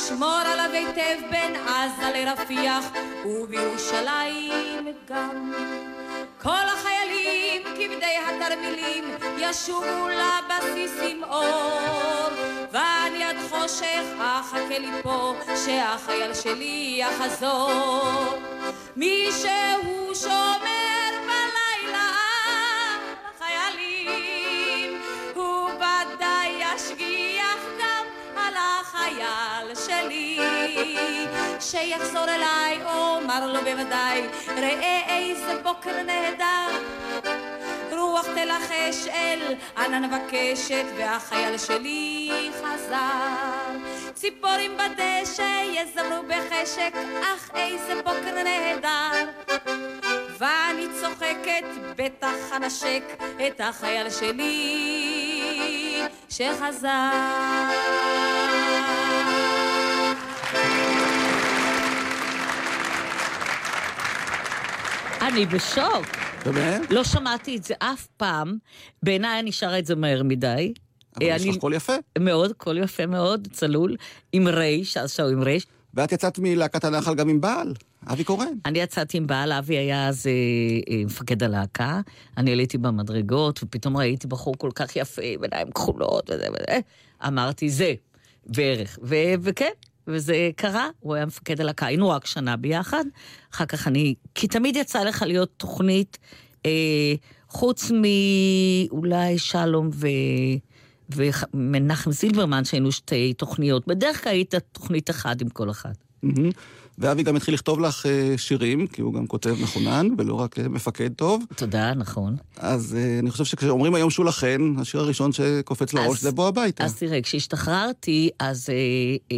שמור 0.09 0.40
עליו 0.45 0.71
היטב 0.73 1.30
בין 1.30 1.56
עזה 1.56 2.11
לרפיח 2.14 2.85
ובירושלים 3.25 4.88
גם. 5.09 5.52
כל 6.42 6.50
החיילים 6.50 7.62
כבדי 7.62 8.16
התרמילים 8.26 9.04
ישובו 9.38 10.09
לבסיס 10.09 10.92
עם 11.02 11.25
אור 11.25 12.28
ואני 12.73 13.25
עד 13.25 13.37
חושך 13.50 14.04
אחכה 14.18 14.78
לי 14.78 14.90
פה 15.02 15.35
שהחייל 15.66 16.35
שלי 16.35 16.97
יחזור 16.99 18.38
מי 18.97 19.28
שהוא 19.42 20.14
שומר 20.14 20.75
שיחזור 31.60 32.25
אליי 32.25 32.78
אומר 32.84 33.47
לו 33.47 33.60
בוודאי 33.60 34.23
ראה 34.56 35.00
איזה 35.08 35.62
בוקר 35.62 36.02
נהדר. 36.02 36.80
רוח 37.93 38.26
תלחש 38.26 39.08
אל 39.08 39.54
ענן 39.76 40.04
מבקשת 40.04 40.84
והחייל 40.97 41.58
שלי 41.58 42.50
חזר. 42.58 43.76
ציפורים 44.15 44.76
בדשא 44.76 45.62
יזמרו 45.73 46.23
בחשק 46.28 46.93
אך 47.23 47.50
איזה 47.54 48.02
בוקר 48.02 48.43
נהדר. 48.43 49.30
ואני 50.39 50.86
צוחקת 51.00 51.65
בטח 51.97 52.52
אנשק 52.56 53.02
את 53.47 53.60
החייל 53.60 54.10
שלי 54.10 56.02
שחזר. 56.28 58.35
אני 65.28 65.47
בשוק. 65.47 66.06
באמת? 66.45 66.91
לא 66.91 67.04
שמעתי 67.04 67.56
את 67.56 67.65
זה 67.65 67.75
אף 67.78 68.06
פעם. 68.17 68.56
בעיניי 69.02 69.41
אני 69.41 69.52
שרה 69.52 69.78
את 69.78 69.86
זה 69.86 69.95
מהר 69.97 70.23
מדי. 70.23 70.73
אבל 71.17 71.25
אה, 71.26 71.34
יש 71.36 71.43
אני- 71.43 71.50
לך 71.50 71.56
קול 71.56 71.75
יפה. 71.75 71.93
מאוד, 72.19 72.52
קול 72.52 72.78
יפה 72.78 73.06
מאוד, 73.06 73.49
צלול, 73.52 73.97
עם 74.32 74.49
רייש, 74.49 74.97
אז 74.97 75.12
שרו 75.12 75.28
עם 75.28 75.43
רייש. 75.43 75.67
ואת 75.95 76.12
יצאת 76.12 76.39
מלהקת 76.39 76.84
הנחל 76.84 77.15
גם 77.15 77.28
עם 77.28 77.41
בעל, 77.41 77.75
אבי 78.12 78.25
קורן. 78.25 78.49
אני 78.67 78.78
יצאתי 78.78 79.17
עם 79.17 79.26
בעל, 79.26 79.52
אבי 79.52 79.76
היה 79.76 80.08
אז 80.08 80.26
אה, 80.26 80.32
אה, 80.95 81.04
מפקד 81.04 81.43
הלהקה, 81.43 82.00
אני 82.36 82.52
עליתי 82.52 82.78
במדרגות, 82.78 83.60
ופתאום 83.62 83.97
ראיתי 83.97 84.26
בחור 84.26 84.54
כל 84.58 84.71
כך 84.75 84.97
יפה, 84.97 85.23
עם 85.25 85.43
עיניים 85.43 85.71
כחולות 85.71 86.30
וזה 86.30 86.47
וזה, 86.50 86.78
אמרתי, 87.26 87.69
זה, 87.71 87.95
בערך. 88.47 88.99
ו- 89.02 89.15
וכן, 89.41 89.71
וזה 90.08 90.50
קרה, 90.56 90.88
הוא 91.00 91.14
היה 91.14 91.26
מפקד 91.26 91.60
הלהקה, 91.60 91.86
היינו 91.86 92.08
רק 92.08 92.26
שנה 92.26 92.56
ביחד, 92.56 93.04
אחר 93.54 93.66
כך 93.66 93.88
אני, 93.88 94.14
כי 94.34 94.49
תמיד 94.49 94.76
יצא 94.76 95.04
לך 95.04 95.23
להיות 95.26 95.50
תוכנית, 95.56 96.19
אה, 96.66 97.14
חוץ 97.49 97.90
מאולי 97.90 99.38
שלום 99.38 99.90
ו... 99.95 100.06
ומנחם 101.16 102.10
זילברמן, 102.12 102.64
שהיינו 102.64 102.92
שתי 102.92 103.32
תוכניות. 103.34 103.86
בדרך 103.86 104.23
כלל 104.25 104.32
היית 104.32 104.54
תוכנית 104.73 105.10
אחת 105.10 105.42
עם 105.42 105.49
כל 105.49 105.71
אחת. 105.71 105.97
מהמם. 106.23 106.50
ואבי 106.99 107.23
גם 107.23 107.36
התחיל 107.36 107.54
לכתוב 107.54 107.80
לך 107.80 108.06
אה, 108.06 108.34
שירים, 108.38 108.86
כי 108.86 109.02
הוא 109.02 109.14
גם 109.14 109.26
כותב 109.26 109.54
מחונן, 109.62 110.08
ולא 110.19 110.34
רק 110.34 110.58
אה, 110.58 110.69
מפקד 110.69 111.12
טוב. 111.12 111.45
תודה, 111.56 111.95
נכון. 111.95 112.36
אז 112.56 112.97
אה, 112.99 113.19
אני 113.19 113.30
חושב 113.30 113.45
שכשאומרים 113.45 113.95
היום 113.95 114.10
שולה 114.10 114.32
חן, 114.32 114.75
השיר 114.78 115.00
הראשון 115.00 115.32
שקופץ 115.32 115.92
לראש 115.92 116.16
אז- 116.16 116.23
זה 116.23 116.30
בוא 116.32 116.49
הביתה. 116.49 116.84
אז 116.84 116.95
תראה, 116.97 117.23
כשהשתחררתי, 117.23 118.30
אז 118.40 118.71
אה, 118.71 118.75
אה, 119.32 119.36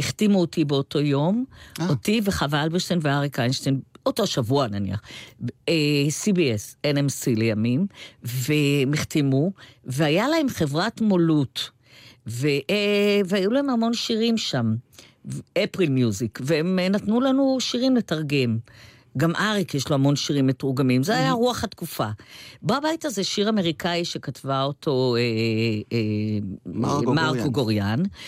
החתימו 0.00 0.40
אותי 0.40 0.64
באותו 0.64 1.00
יום, 1.00 1.44
אה. 1.80 1.88
אותי 1.88 2.20
וחווה 2.24 2.62
אלברשטיין 2.62 3.00
ואריק 3.02 3.38
איינשטיין, 3.38 3.80
אותו 4.06 4.26
שבוע 4.26 4.66
נניח, 4.66 5.00
אה, 5.68 5.74
CBS, 6.24 6.86
NMC 6.86 7.36
לימים, 7.36 7.86
והם 8.22 8.94
החתימו, 8.94 9.52
והיה 9.84 10.28
להם 10.28 10.48
חברת 10.48 11.00
מולות, 11.00 11.70
ו, 12.26 12.46
אה, 12.46 13.20
והיו 13.26 13.50
להם 13.50 13.70
המון 13.70 13.94
שירים 13.94 14.36
שם, 14.36 14.74
אפריל 15.64 15.90
מיוזיק, 15.90 16.38
והם 16.42 16.78
אה, 16.78 16.88
נתנו 16.88 17.20
לנו 17.20 17.56
שירים 17.60 17.96
לתרגם. 17.96 18.58
גם 19.16 19.36
אריק 19.36 19.74
יש 19.74 19.88
לו 19.88 19.94
המון 19.94 20.16
שירים 20.16 20.46
מתורגמים, 20.46 21.02
זה 21.02 21.16
היה 21.16 21.32
רוח 21.32 21.64
התקופה. 21.64 22.08
בוא 22.62 22.76
הביתה 22.76 23.10
זה 23.10 23.24
שיר 23.24 23.48
אמריקאי 23.48 24.04
שכתבה 24.04 24.62
אותו 24.62 25.16
אה, 25.16 25.20
אה, 25.92 26.38
מרגו 26.66 27.50
גוריאן. 27.50 27.98
מרקו 27.98 28.18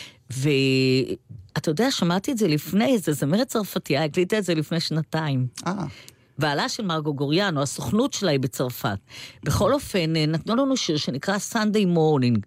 ואתה 1.55 1.71
יודע, 1.71 1.91
שמעתי 1.91 2.33
את 2.33 2.39
זה 2.39 2.49
לפני, 2.49 2.93
איזה 2.93 3.13
זמרת 3.13 3.49
צרפתייה, 3.49 4.05
הקליטה 4.05 4.39
את 4.39 4.45
זה 4.45 4.55
לפני 4.55 4.81
שנתיים. 4.81 5.47
אה, 5.67 5.73
בעלה 6.41 6.69
של 6.69 6.85
מרגו 6.85 7.15
גוריאן, 7.15 7.57
או 7.57 7.63
הסוכנות 7.63 8.13
שלה 8.13 8.31
היא 8.31 8.41
בצרפת. 8.41 8.99
בכל 9.45 9.73
אופן, 9.73 10.17
אה, 10.17 10.27
נתנו 10.27 10.57
לנו 10.57 10.77
שיר 10.77 10.97
שנקרא 10.97 11.37
Sunday 11.53 11.97
Morning. 11.97 12.41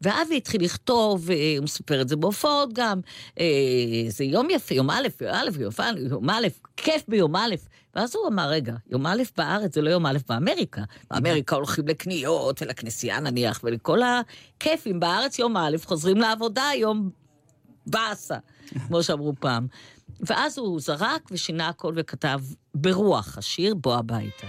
ואבי 0.00 0.36
התחיל 0.36 0.64
לכתוב, 0.64 1.30
אה, 1.30 1.54
הוא 1.56 1.64
מספר 1.64 2.00
את 2.00 2.08
זה 2.08 2.16
בהופעות 2.16 2.72
גם, 2.72 3.00
אה, 3.40 3.44
זה 4.08 4.24
יום 4.24 4.50
יפה, 4.50 4.74
יום 4.74 4.90
א', 4.90 5.08
יום 5.20 5.30
א', 5.30 5.50
יום 5.60 5.72
א', 5.78 5.98
יום 6.10 6.30
א', 6.30 6.46
כיף 6.76 7.02
ביום 7.08 7.36
א'. 7.36 7.54
ואז 7.94 8.16
הוא 8.16 8.28
אמר, 8.28 8.48
רגע, 8.48 8.74
יום 8.90 9.06
א' 9.06 9.22
בארץ 9.36 9.74
זה 9.74 9.82
לא 9.82 9.90
יום 9.90 10.06
א' 10.06 10.18
באמריקה. 10.28 10.82
באמריקה 11.10 11.56
הולכים 11.56 11.88
לקניות 11.88 12.62
ולכנסייה 12.62 13.20
נניח, 13.20 13.60
ולכל 13.64 13.98
הכיפים. 14.02 15.00
בארץ 15.00 15.38
יום 15.38 15.56
א', 15.56 15.76
חוזרים 15.84 16.16
לעבודה, 16.16 16.64
יום 16.76 17.10
באסה, 17.86 18.36
כמו 18.86 19.02
שאמרו 19.02 19.34
פעם. 19.40 19.66
ואז 20.20 20.58
הוא 20.58 20.80
זרק 20.80 21.28
ושינה 21.30 21.68
הכל 21.68 21.92
וכתב 21.96 22.40
ברוח 22.74 23.38
השיר 23.38 23.74
בוא 23.74 23.96
הביתה. 23.96 24.46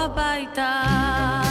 הביתה. 0.00 1.49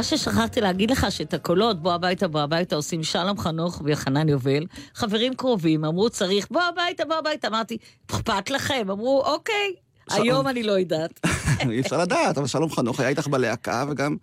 מה 0.00 0.04
ששכחתי 0.04 0.60
להגיד 0.60 0.90
לך, 0.90 1.06
שאת 1.10 1.34
הקולות, 1.34 1.82
בוא 1.82 1.92
הביתה, 1.92 2.28
בוא 2.28 2.40
הביתה, 2.40 2.76
עושים 2.76 3.02
שלום 3.02 3.38
חנוך 3.38 3.82
וחנן 3.84 4.28
יובל, 4.28 4.66
חברים 4.94 5.34
קרובים, 5.34 5.84
אמרו 5.84 6.10
צריך, 6.10 6.46
בוא 6.50 6.62
הביתה, 6.62 7.04
בוא 7.04 7.14
הביתה. 7.14 7.48
אמרתי, 7.48 7.78
אכפת 8.10 8.50
לכם? 8.50 8.86
אמרו, 8.90 9.22
אוקיי. 9.26 9.74
היום 10.10 10.48
אני 10.48 10.62
לא 10.62 10.72
יודעת. 10.72 11.20
אי 11.70 11.80
אפשר 11.80 11.98
לדעת, 11.98 12.38
אבל 12.38 12.46
שלום 12.46 12.70
חנוך 12.70 13.00
היה 13.00 13.08
איתך 13.08 13.26
בלהקה, 13.26 13.84
וגם 13.88 14.16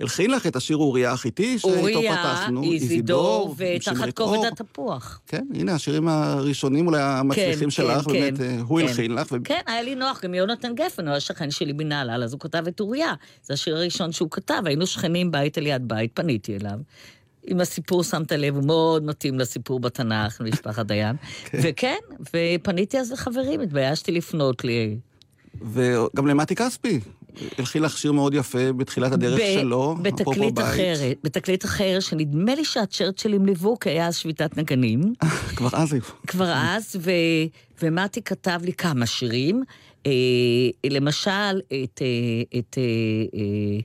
הלחין 0.00 0.30
לך 0.30 0.46
את 0.46 0.56
השיר 0.56 0.76
אוריה 0.76 1.12
החיתי, 1.12 1.58
שאיתו 1.58 1.78
אוריה, 1.78 2.16
פתחנו. 2.16 2.62
איזידור, 2.72 3.56
עם 3.60 3.76
ותחת. 3.76 4.16
כובד 4.16 4.46
התפוח. 4.52 5.20
כן, 5.26 5.46
הנה 5.54 5.74
השירים 5.74 6.08
הראשונים 6.08 6.86
אולי 6.86 7.02
המצליחים 7.02 7.64
כן, 7.64 7.70
שלך, 7.70 8.04
כן, 8.04 8.12
באמת, 8.12 8.38
כן, 8.38 8.44
אה, 8.44 8.60
הוא 8.60 8.80
כן. 8.80 8.86
הלחין 8.86 9.14
לך. 9.14 9.32
ו- 9.32 9.36
כן, 9.44 9.60
היה 9.66 9.82
לי 9.82 9.94
נוח, 9.94 10.24
גם 10.24 10.34
יונתן 10.34 10.74
גפן, 10.74 11.08
הוא 11.08 11.16
השכן 11.16 11.50
שלי 11.50 11.72
בנהלל, 11.72 12.22
אז 12.24 12.32
הוא 12.32 12.40
כתב 12.40 12.64
את 12.68 12.80
אוריה. 12.80 13.12
זה 13.42 13.54
השיר 13.54 13.76
הראשון 13.76 14.12
שהוא 14.12 14.30
כתב, 14.30 14.62
היינו 14.64 14.86
שכנים 14.86 15.30
בית 15.30 15.58
על 15.58 15.66
יד 15.66 15.88
בית, 15.88 16.10
פניתי 16.14 16.56
אליו. 16.56 16.78
עם 17.46 17.60
הסיפור, 17.60 18.04
שמת 18.04 18.32
לב, 18.32 18.56
הוא 18.56 18.64
מאוד 18.64 19.04
מתאים 19.04 19.38
לסיפור 19.38 19.80
בתנ"ך, 19.80 20.40
משפחת 20.40 20.86
דיין. 20.86 21.16
וכן, 21.62 21.98
ופניתי 22.20 22.98
אז 22.98 23.12
לחברים, 23.12 23.60
התביישתי 23.60 24.12
לפנות 24.12 24.64
לי. 24.64 24.96
וגם 25.72 26.26
למתי 26.26 26.54
כספי, 26.54 27.00
הלחין 27.58 27.82
לך 27.82 27.98
שיר 27.98 28.12
מאוד 28.12 28.34
יפה 28.34 28.72
בתחילת 28.72 29.12
הדרך 29.12 29.40
ב- 29.40 29.60
שלו. 29.60 29.96
בתקליט. 30.02 30.58
אחרת, 30.58 31.16
בתקליט 31.24 31.64
אחר, 31.64 32.00
שנדמה 32.00 32.54
לי 32.54 32.64
שהצ'רצ'ילים 32.64 33.46
ליוו, 33.46 33.78
כי 33.78 33.90
היה 33.90 34.06
אז 34.06 34.16
שביתת 34.16 34.56
נגנים. 34.56 35.00
כבר 35.56 35.68
אז 35.72 35.92
היו. 35.92 36.02
כבר 36.26 36.52
אז, 36.56 36.96
ו... 37.00 37.10
ומתי 37.82 38.22
כתב 38.22 38.60
לי 38.64 38.72
כמה 38.72 39.06
שירים. 39.06 39.62
אה, 40.06 40.12
למשל, 40.90 41.30
את, 41.60 42.02
אה, 42.02 42.58
את 42.58 42.78
אה, 42.78 42.82
אה, 43.40 43.78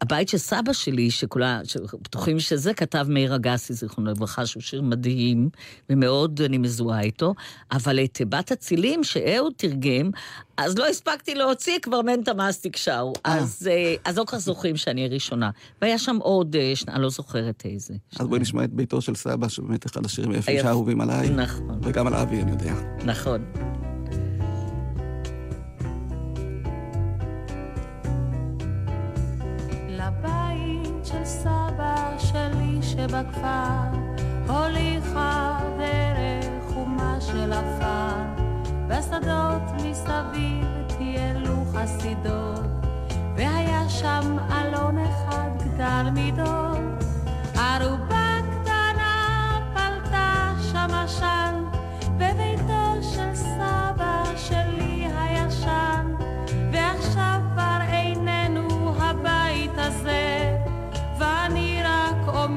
הבית 0.00 0.28
של 0.28 0.38
סבא 0.38 0.72
שלי, 0.72 1.10
שכולם 1.10 1.60
בטוחים 2.02 2.40
שזה, 2.40 2.74
כתב 2.74 3.06
מאיר 3.08 3.36
אגסי, 3.36 3.72
זיכרונו 3.74 4.10
לברכה, 4.10 4.46
שהוא 4.46 4.62
שיר 4.62 4.82
מדהים, 4.82 5.48
ומאוד 5.90 6.40
אני 6.44 6.58
מזוהה 6.58 7.00
איתו, 7.00 7.34
אבל 7.72 8.04
את 8.04 8.20
בת 8.28 8.52
הצילים, 8.52 9.04
שאהוד 9.04 9.52
תרגם, 9.56 10.10
אז 10.56 10.78
לא 10.78 10.86
הספקתי 10.88 11.34
להוציא, 11.34 11.78
כבר 11.82 12.02
מנטה 12.02 12.34
מסטיק 12.34 12.76
שרו. 12.76 13.12
אז, 13.24 13.68
אה, 13.70 13.94
אז 14.04 14.18
לא 14.18 14.24
כך 14.26 14.36
זוכרים 14.38 14.76
שאני 14.76 15.04
הראשונה. 15.04 15.50
והיה 15.82 15.98
שם 15.98 16.16
עוד, 16.20 16.56
אה, 16.56 16.72
אני 16.88 17.02
לא 17.02 17.10
זוכרת 17.10 17.62
איזה. 17.64 17.94
אז 18.20 18.26
בואי 18.26 18.40
נשמע 18.40 18.64
את 18.64 18.70
ביתו 18.72 19.00
של 19.00 19.14
סבא, 19.14 19.48
שבאמת 19.48 19.86
אחד 19.86 20.04
השירים 20.06 20.30
היפים 20.30 20.56
היפ- 20.56 20.62
שאהובים 20.62 21.00
עליי. 21.00 21.30
נכון. 21.30 21.80
וגם 21.82 22.06
על 22.06 22.14
אבי, 22.14 22.42
אני 22.42 22.50
יודע. 22.50 22.74
נכון. 23.04 23.44
לבית 30.10 31.06
של 31.06 31.24
סבא 31.24 32.18
שלי 32.18 32.82
שבכפר. 32.82 33.90
הוליכה 34.48 35.58
דרך 35.78 36.74
חומה 36.74 37.16
של 37.20 37.52
עפר. 37.52 38.16
בשדות 38.88 39.62
מסביב 39.84 40.66
טיילו 40.98 41.64
חסידות 41.74 42.60
והיה 43.36 43.88
שם 43.88 44.36
אלון 44.52 44.98
אחד 44.98 45.50
גדל 45.58 46.10
מידות. 46.12 47.04
ערובה 47.54 48.36
קטנה 48.50 49.58
פלטה 49.74 50.52
שם 50.72 50.94
עשן 50.94 51.64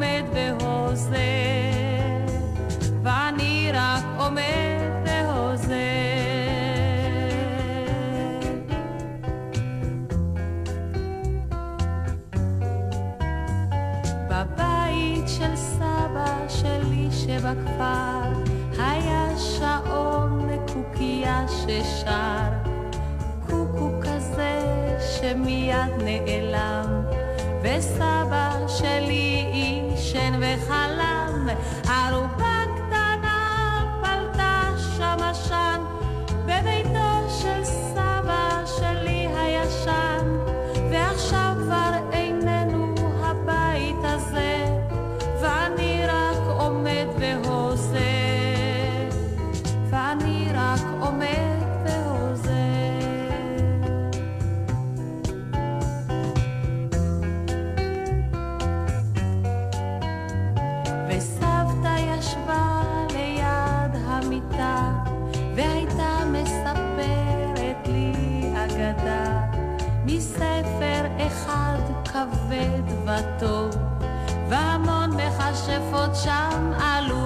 עומד 0.03 0.23
והוזה 0.33 1.17
ואני 3.03 3.71
רק 3.73 4.03
עומד 4.17 5.05
והוזה. 5.05 5.89
בבית 14.29 15.27
של 15.27 15.55
סבא 15.55 16.45
שלי 16.47 17.07
שבכפר 17.11 18.41
היה 18.79 19.37
שעון 19.37 20.49
קוקייה 20.73 21.45
ששר. 21.47 22.73
קוקו 23.49 23.89
כזה 24.01 24.61
שמיד 24.99 25.73
נעלם 25.97 27.03
וסבא 27.63 28.67
שלי 28.67 29.82
עישן 30.15 30.39
וחלם 30.39 31.47
ערובה 31.89 32.52
מכשפות 75.63 76.15
שם 76.15 76.71
עלו 76.79 77.22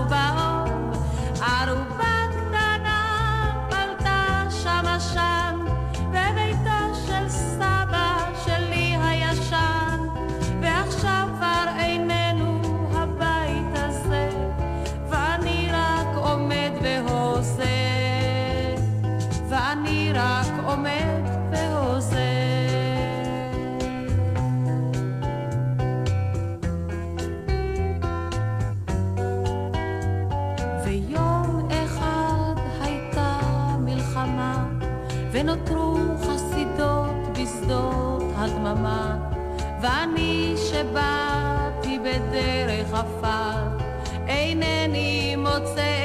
forze 45.60 45.97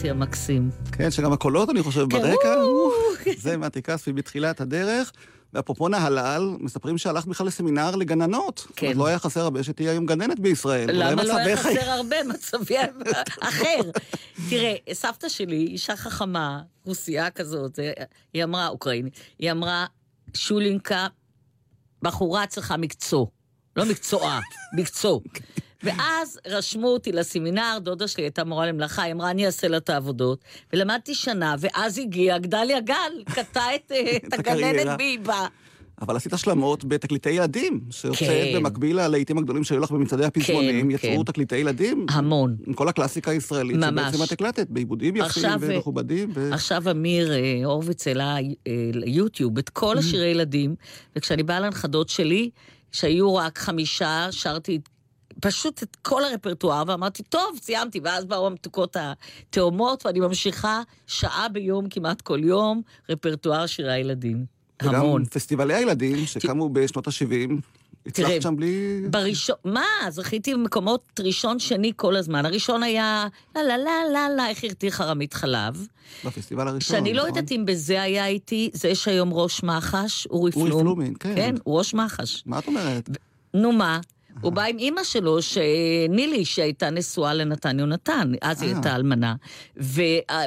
מתי 0.00 0.10
המקסים. 0.10 0.70
כן, 0.92 1.10
שגם 1.10 1.32
הקולות, 1.32 1.70
אני 1.70 1.82
חושב, 1.82 2.06
כן, 2.10 2.22
ברקע. 2.22 2.54
זה 3.44 3.56
מתי 3.56 3.82
כספי 3.82 4.12
בתחילת 4.12 4.60
הדרך. 4.60 5.12
ואפרופו 5.54 5.88
נהלל, 5.88 6.56
מספרים 6.60 6.98
שהלכת 6.98 7.26
בכלל 7.26 7.46
לסמינר 7.46 7.96
לגננות. 7.96 8.66
כן. 8.76 8.92
לא 8.96 9.06
היה 9.06 9.18
חסר 9.18 9.40
הרבה 9.40 9.62
שתהיה 9.62 9.90
היום 9.90 10.06
גננת 10.06 10.40
בישראל. 10.40 10.90
למה 10.92 11.24
לא 11.24 11.36
היה 11.36 11.56
חסר 11.56 11.90
הרבה? 11.96 12.16
מצבי 12.24 12.74
אחר. 13.40 13.80
תראה, 14.50 14.74
סבתא 14.92 15.28
שלי, 15.28 15.66
אישה 15.66 15.96
חכמה, 15.96 16.60
רוסייה 16.84 17.30
כזאת, 17.30 17.78
היא 18.34 18.44
אמרה, 18.44 18.68
אוקראינית, 18.68 19.14
היא 19.38 19.50
אמרה, 19.50 19.86
שולינקה, 20.34 21.06
בחורה 22.02 22.46
צריכה 22.46 22.76
מקצוע. 22.76 23.26
לא 23.76 23.84
מקצועה, 23.84 24.40
מקצוע. 24.78 25.20
ואז 25.82 26.38
רשמו 26.46 26.88
אותי 26.88 27.12
לסמינר, 27.12 27.78
דודה 27.80 28.08
שלי 28.08 28.24
הייתה 28.24 28.44
מורה 28.44 28.66
למלאכה, 28.66 29.02
היא 29.02 29.12
אמרה, 29.12 29.30
אני 29.30 29.46
אעשה 29.46 29.68
לה 29.68 29.76
את 29.76 29.90
העבודות. 29.90 30.44
ולמדתי 30.72 31.14
שנה, 31.14 31.54
ואז 31.58 31.98
הגיע 31.98 32.38
גדליה 32.38 32.80
גל, 32.80 33.22
קטע 33.24 33.74
את, 33.74 33.92
אה, 33.92 34.16
את 34.28 34.32
הקריירה. 34.32 34.70
הגננת 34.70 34.98
באיבה. 34.98 35.46
אבל 36.00 36.16
עשית 36.16 36.32
השלמות 36.32 36.84
בתקליטי 36.84 37.30
ילדים, 37.30 37.80
שהוצאת 37.90 38.28
כן. 38.28 38.52
במקביל 38.54 39.00
ללהיטים 39.00 39.38
הגדולים 39.38 39.64
שהיו 39.64 39.80
לך 39.80 39.90
במצעדי 39.90 40.24
הפזמונים, 40.24 40.84
כן, 40.86 40.90
יצרו 40.90 41.24
כן. 41.24 41.32
תקליטי 41.32 41.56
ילדים. 41.56 42.06
המון. 42.10 42.56
עם 42.66 42.74
כל 42.74 42.88
הקלאסיקה 42.88 43.30
הישראלית, 43.30 43.76
ממש. 43.76 43.88
שבעצם 43.90 44.24
את 44.24 44.32
הקלטת, 44.32 44.66
בעיבודים 44.70 45.16
יפים 45.16 45.50
ומכובדים. 45.60 46.30
ו... 46.34 46.50
עכשיו 46.52 46.90
אמיר 46.90 47.32
אה, 47.32 47.60
הורוביץ 47.64 48.06
העלה 48.06 48.36
אה, 48.36 48.90
ליוטיוב 48.92 49.58
את 49.58 49.68
כל 49.68 49.98
השירי 49.98 50.26
ילדים, 50.26 50.74
וכשאני 51.16 51.42
באה 51.42 51.60
לנכדות 51.60 52.08
שלי, 52.08 52.50
שהיו 52.92 53.34
רק 53.34 53.58
חמישה, 53.58 54.26
שרתי 54.30 54.78
פשוט 55.40 55.82
את 55.82 55.96
כל 56.02 56.24
הרפרטואר, 56.24 56.82
ואמרתי, 56.86 57.22
טוב, 57.22 57.58
סיימתי, 57.62 58.00
ואז 58.04 58.24
באו 58.24 58.46
המתוקות 58.46 58.96
התאומות, 59.00 60.06
ואני 60.06 60.20
ממשיכה 60.20 60.82
שעה 61.06 61.48
ביום, 61.48 61.88
כמעט 61.88 62.20
כל 62.20 62.44
יום, 62.44 62.82
רפרטואר 63.08 63.66
שירי 63.66 63.92
הילדים. 63.92 64.44
המון. 64.80 65.22
וגם 65.22 65.24
פסטיבלי 65.24 65.74
הילדים 65.74 66.26
שקמו 66.26 66.68
בשנות 66.68 67.08
ה-70, 67.08 67.20
תראה, 67.28 68.28
הצלחת 68.28 68.42
שם 68.42 68.56
בלי... 68.56 69.00
בראשון, 69.10 69.56
מה? 69.64 69.84
זכיתי 70.08 70.54
במקומות 70.54 71.20
ראשון, 71.24 71.58
שני 71.58 71.92
כל 71.96 72.16
הזמן. 72.16 72.46
הראשון 72.46 72.82
היה, 72.82 73.26
לה 73.56 73.62
לה 73.62 73.76
לה 73.76 73.92
לה 74.12 74.28
לה, 74.28 74.48
איך 74.48 74.64
הרתיחה 74.64 75.04
רמית 75.04 75.34
חלב. 75.34 75.86
בפסטיבל 76.24 76.68
הראשון, 76.68 76.96
שאני 76.96 77.14
לא 77.14 77.22
נכון? 77.22 77.36
יודעת 77.36 77.52
אם 77.52 77.64
בזה 77.66 78.02
היה 78.02 78.26
איתי, 78.26 78.70
זה 78.72 78.88
יש 78.88 79.08
היום 79.08 79.32
ראש 79.32 79.62
מח"ש, 79.62 80.26
אורי 80.26 80.52
אורי 80.56 80.70
פלום. 80.70 80.82
פלומין, 80.82 81.14
כן. 81.20 81.34
כן, 81.36 81.54
הוא 81.64 81.78
ראש 81.78 81.94
מח"ש. 81.94 82.42
מה 82.46 82.58
את 82.58 82.66
אומרת? 82.66 83.10
נו 83.54 83.72
מה? 83.72 84.00
הוא 84.40 84.52
בא 84.52 84.62
עם 84.62 84.78
אימא 84.78 85.04
שלו, 85.04 85.42
שנילי, 85.42 86.44
שהייתה 86.44 86.90
נשואה 86.90 87.34
לנתן 87.34 87.78
יונתן, 87.78 88.32
אז 88.42 88.62
היא 88.62 88.70
אה. 88.70 88.74
הייתה 88.76 88.96
אלמנה, 88.96 89.34
ו- 89.80 90.00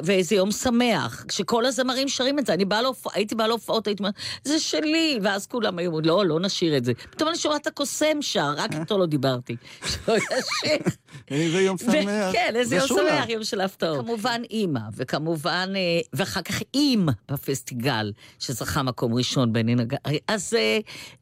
ואיזה 0.04 0.36
יום 0.36 0.52
שמח, 0.52 1.26
כשכל 1.28 1.66
הזמרים 1.66 2.08
שרים 2.08 2.40
את 2.40 2.46
זה, 2.46 2.54
אני 2.54 2.66
באה 2.66 2.82
להופ... 2.82 3.08
הייתי 3.14 3.36
באה 3.36 3.48
להופעות, 3.48 3.88
הייתי 3.88 4.04
אומרת, 4.04 4.14
זה 4.44 4.60
שלי, 4.60 5.20
ואז 5.24 5.48
כולם 5.48 5.78
היו 5.80 5.88
אומרים, 5.88 6.06
לא, 6.06 6.26
לא 6.26 6.40
נשיר 6.40 6.78
את 6.78 6.86
זה. 6.86 6.94
פתאום 7.10 7.30
אני 7.30 7.38
שומעת 7.38 7.62
את 7.62 7.68
הקוסם 7.68 8.22
שר, 8.22 8.54
רק 8.58 8.74
איתו 8.74 8.98
לא 8.98 9.06
דיברתי. 9.06 9.56
שלא 9.86 10.16
ישיר. 10.18 10.78
איזה 11.32 11.62
יום 11.62 11.78
שמח. 11.78 12.32
כן, 12.34 12.54
איזה 12.56 12.76
יום. 12.76 12.88
שמח, 12.88 13.30
יום 13.30 13.44
של 13.44 13.62
הפתעות. 13.62 14.06
כמובן 14.06 14.42
אימא, 14.50 14.80
וכמובן, 14.96 15.74
אה, 15.76 15.82
ואחר 16.14 16.42
כך 16.42 16.62
אים 16.76 17.10
בפסטיגל, 17.32 18.12
שזכה 18.40 18.84
מקום 18.84 19.14
ראשון 19.14 19.54
נגרי. 19.54 20.20
אז 20.28 20.54
אה, 20.54 20.80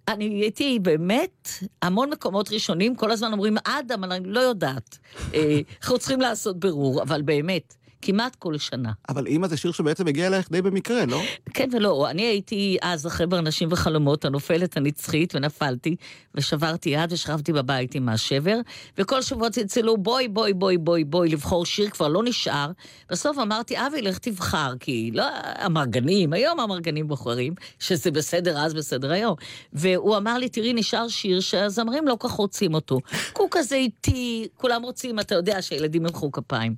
אני 0.07 0.25
הייתי 0.25 0.79
באמת 0.79 1.49
המון 1.81 2.09
מקומות 2.09 2.50
ראשונים, 2.53 2.95
כל 2.95 3.11
הזמן 3.11 3.31
אומרים, 3.31 3.57
אדם, 3.63 4.03
אני 4.03 4.29
לא 4.29 4.39
יודעת. 4.39 4.97
אה, 5.33 5.59
אנחנו 5.81 5.97
צריכים 5.97 6.21
לעשות 6.21 6.59
בירור, 6.59 7.01
אבל 7.01 7.21
באמת, 7.21 7.75
כמעט 8.01 8.35
כל 8.35 8.57
שנה. 8.57 8.91
אבל 9.09 9.27
אימא 9.27 9.47
זה 9.47 9.57
שיר 9.57 9.71
שבעצם 9.71 10.07
הגיע 10.07 10.27
אלייך 10.27 10.51
די 10.51 10.61
במקרה, 10.61 11.05
לא? 11.05 11.21
כן 11.53 11.69
ולא, 11.73 12.09
אני 12.09 12.21
הייתי 12.21 12.77
אז 12.81 13.07
אחרי 13.07 13.27
ברנשים 13.27 13.69
וחלומות, 13.71 14.25
הנופלת 14.25 14.77
הנצחית, 14.77 15.35
ונפלתי, 15.35 15.95
ושברתי 16.35 16.89
יד 16.89 17.13
ושכבתי 17.13 17.53
בבית 17.53 17.95
עם 17.95 18.09
השבר, 18.09 18.57
וכל 18.97 19.21
שבוע 19.21 19.49
צלצלו, 19.49 19.97
בואי, 19.97 20.27
בואי, 20.27 20.53
בואי, 20.53 20.77
בואי, 20.77 21.03
בואי, 21.03 21.29
לבחור 21.29 21.65
שיר, 21.65 21.89
כבר 21.89 22.07
לא 22.07 22.23
נשאר. 22.23 22.71
בסוף 23.09 23.37
אמרתי, 23.37 23.87
אבי, 23.87 24.01
לך 24.01 24.17
תבחר, 24.17 24.73
כי 24.79 25.11
לא 25.13 25.23
המרגנים, 25.55 26.33
היום 26.33 26.59
המרגנים 26.59 27.07
בוחרים, 27.07 27.53
שזה 27.79 28.11
בסדר 28.11 28.57
אז 28.57 28.73
בסדר 28.73 29.11
היום. 29.11 29.35
והוא 29.73 30.17
אמר 30.17 30.37
לי, 30.37 30.49
תראי, 30.49 30.73
נשאר 30.73 31.07
שיר 31.07 31.39
שהזמרים 31.39 32.07
לא 32.07 32.17
כך 32.19 32.31
רוצים 32.31 32.73
אותו. 32.73 32.99
הוא 33.37 33.47
כזה 33.51 33.75
איטי, 33.75 34.47
כולם 34.55 34.81
רוצים, 34.81 35.19
אתה 35.19 35.35
יודע, 35.35 35.61
שהילדים 35.61 36.05
ימחאו 36.05 36.31
כפיים. 36.31 36.75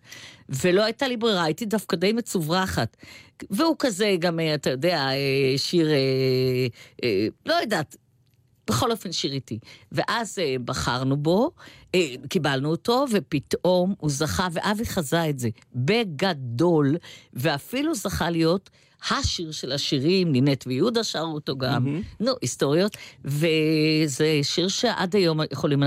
ולא 0.49 0.83
הייתה 0.83 1.07
לי 1.07 1.17
ברירה, 1.17 1.43
הייתי 1.43 1.65
דווקא 1.65 1.95
די 1.95 2.13
מצוברחת. 2.13 2.97
והוא 3.49 3.75
כזה 3.79 4.15
גם, 4.19 4.39
אה, 4.39 4.55
אתה 4.55 4.69
יודע, 4.69 4.97
אה, 4.97 5.57
שיר, 5.57 5.87
אה, 7.03 7.27
לא 7.45 7.53
יודעת, 7.53 7.95
בכל 8.67 8.91
אופן 8.91 9.11
שיר 9.11 9.33
איתי. 9.33 9.59
ואז 9.91 10.39
בחרנו 10.65 11.17
בו, 11.17 11.51
קיבלנו 12.29 12.69
אותו, 12.69 13.05
ופתאום 13.11 13.95
הוא 13.99 14.09
זכה, 14.09 14.47
ואבי 14.51 14.85
חזה 14.85 15.29
את 15.29 15.39
זה 15.39 15.49
בגדול, 15.75 16.95
ואפילו 17.33 17.95
זכה 17.95 18.29
להיות 18.29 18.69
השיר 19.11 19.51
של 19.51 19.71
השירים, 19.71 20.31
נינת 20.31 20.63
ויהודה 20.67 21.03
שרו 21.03 21.33
אותו 21.33 21.57
גם, 21.57 22.01
נו, 22.19 22.31
היסטוריות, 22.41 22.97
וזה 23.25 24.39
שיר 24.43 24.67
שעד 24.67 25.15
היום 25.15 25.39
יכולים, 25.51 25.83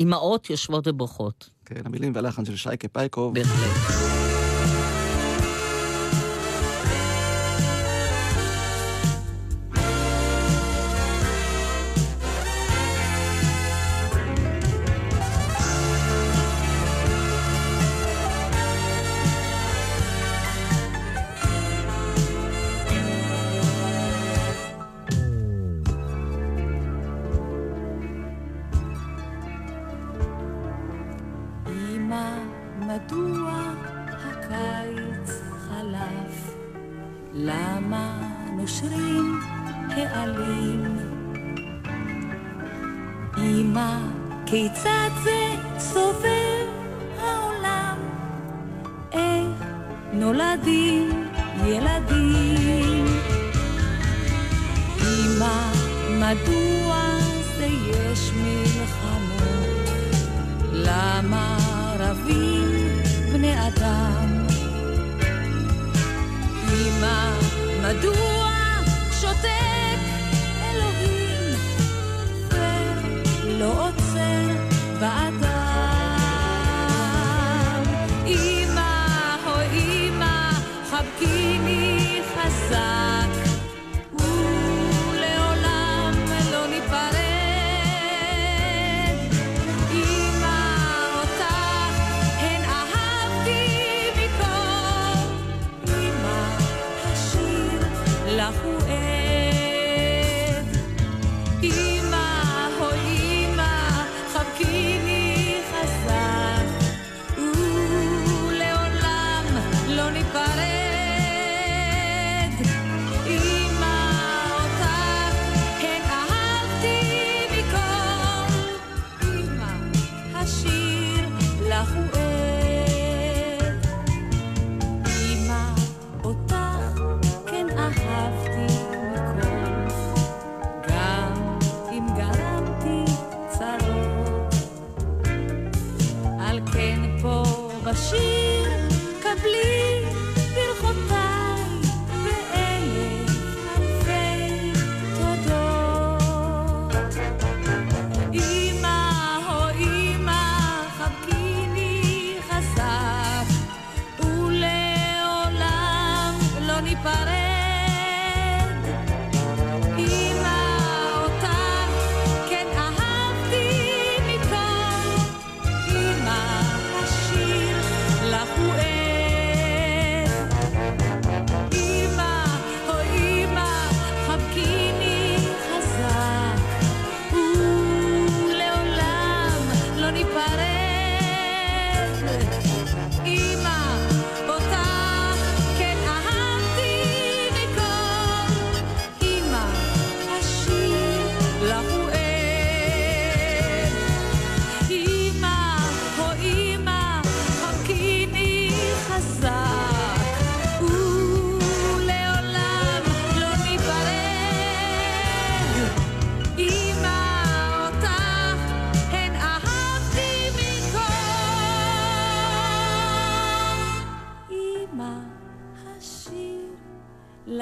אימהות 0.00 0.50
יושבות 0.50 0.86
ובוכות, 0.86 1.50
כן, 1.64 1.80
המילים 1.84 2.12
והלחן 2.14 2.44
של 2.44 2.56
שייקה 2.56 2.88
פייקוב. 2.88 3.34
בהחלט. 3.34 4.21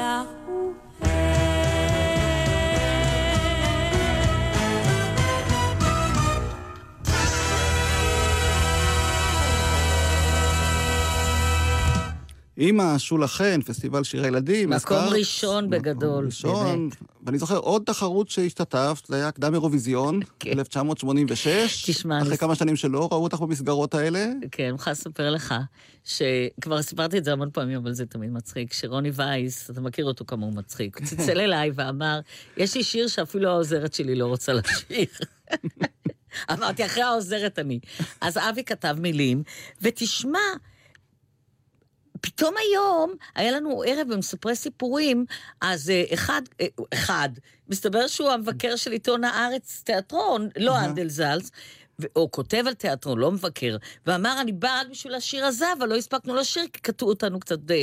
לך 0.01 0.40
הוא 12.61 12.67
אימא, 12.67 12.99
שולה 12.99 13.27
חן, 13.29 13.63
פסטיבל 13.63 14.05
שירי 14.05 14.29
ילדים. 14.29 14.71
מקום 14.71 14.97
הזכרת? 14.97 15.13
ראשון 15.19 15.71
בגדול, 15.71 16.11
מקום 16.11 16.27
ראשון. 16.27 16.89
באמת. 16.89 16.97
ואני 17.27 17.39
זוכר 17.39 17.57
עוד 17.57 17.83
תחרות 17.87 18.29
שהשתתפת, 18.29 19.07
זה 19.07 19.17
היה 19.17 19.31
קדם 19.31 19.55
אירוויזיון, 19.55 20.21
כן. 20.41 20.51
1986. 20.51 21.85
תשמע, 21.91 22.23
אחרי 22.23 22.37
כמה 22.37 22.55
שנים 22.55 22.77
שלא 22.77 23.09
ראו 23.13 23.23
אותך 23.23 23.41
במסגרות 23.41 23.95
האלה. 23.95 24.27
כן, 24.51 24.65
אני 24.65 24.75
יכולה 24.75 24.93
לספר 24.93 25.31
לך, 25.31 25.55
שכבר 26.05 26.83
סיפרתי 26.83 27.19
את 27.19 27.25
זה 27.25 27.33
המון 27.33 27.49
פעמים, 27.53 27.77
אבל 27.77 27.93
זה 27.93 28.07
תמיד 28.07 28.31
מצחיק, 28.31 28.73
שרוני 28.73 29.11
וייס, 29.15 29.71
אתה 29.71 29.81
מכיר 29.81 30.05
אותו 30.05 30.25
כמה 30.27 30.47
הוא 30.47 30.55
מצחיק, 30.55 30.99
הוא 30.99 31.07
צלצל 31.07 31.41
אליי 31.45 31.71
ואמר, 31.75 32.21
יש 32.57 32.75
לי 32.75 32.85
שיר 32.85 33.09
שאפילו 33.09 33.49
העוזרת 33.49 33.95
שלי 33.95 34.15
לא 34.15 34.27
רוצה 34.27 34.53
לשיר. 34.53 35.07
אמרתי, 36.53 36.87
אחרי 36.87 37.03
העוזרת 37.03 37.59
אני. 37.59 37.81
אז 38.21 38.39
אבי 38.39 38.65
כתב 38.65 38.97
מילים, 38.99 39.43
ותשמע, 39.83 40.39
פתאום 42.21 42.55
היום, 42.69 43.13
היה 43.35 43.53
לנו 43.53 43.83
ערב 43.87 44.13
במספרי 44.13 44.57
סיפורים, 44.57 45.25
אז 45.61 45.91
אה, 45.91 46.05
אחד, 46.15 46.43
אה, 46.61 46.67
אחד, 46.95 47.29
מסתבר 47.69 48.07
שהוא 48.07 48.31
המבקר 48.31 48.77
של 48.77 48.93
עיתון 48.93 49.25
הארץ 49.25 49.83
תיאטרון, 49.85 50.49
לא 50.57 50.81
אנדל 50.81 51.09
זלץ, 51.09 51.51
או 52.17 52.31
כותב 52.31 52.65
על 52.67 52.75
תיאטרון, 52.75 53.19
לא 53.19 53.33
מבקר, 53.33 53.77
ואמר, 54.07 54.41
אני 54.41 54.53
באה 54.53 54.81
רק 54.81 54.87
בשביל 54.91 55.15
השיר 55.15 55.45
הזה, 55.45 55.73
אבל 55.79 55.89
לא 55.89 55.97
הספקנו 55.97 56.35
לשיר, 56.35 56.63
כי 56.73 56.81
קטעו 56.81 57.09
אותנו 57.09 57.41
קצת 57.41 57.71
אה, 57.71 57.77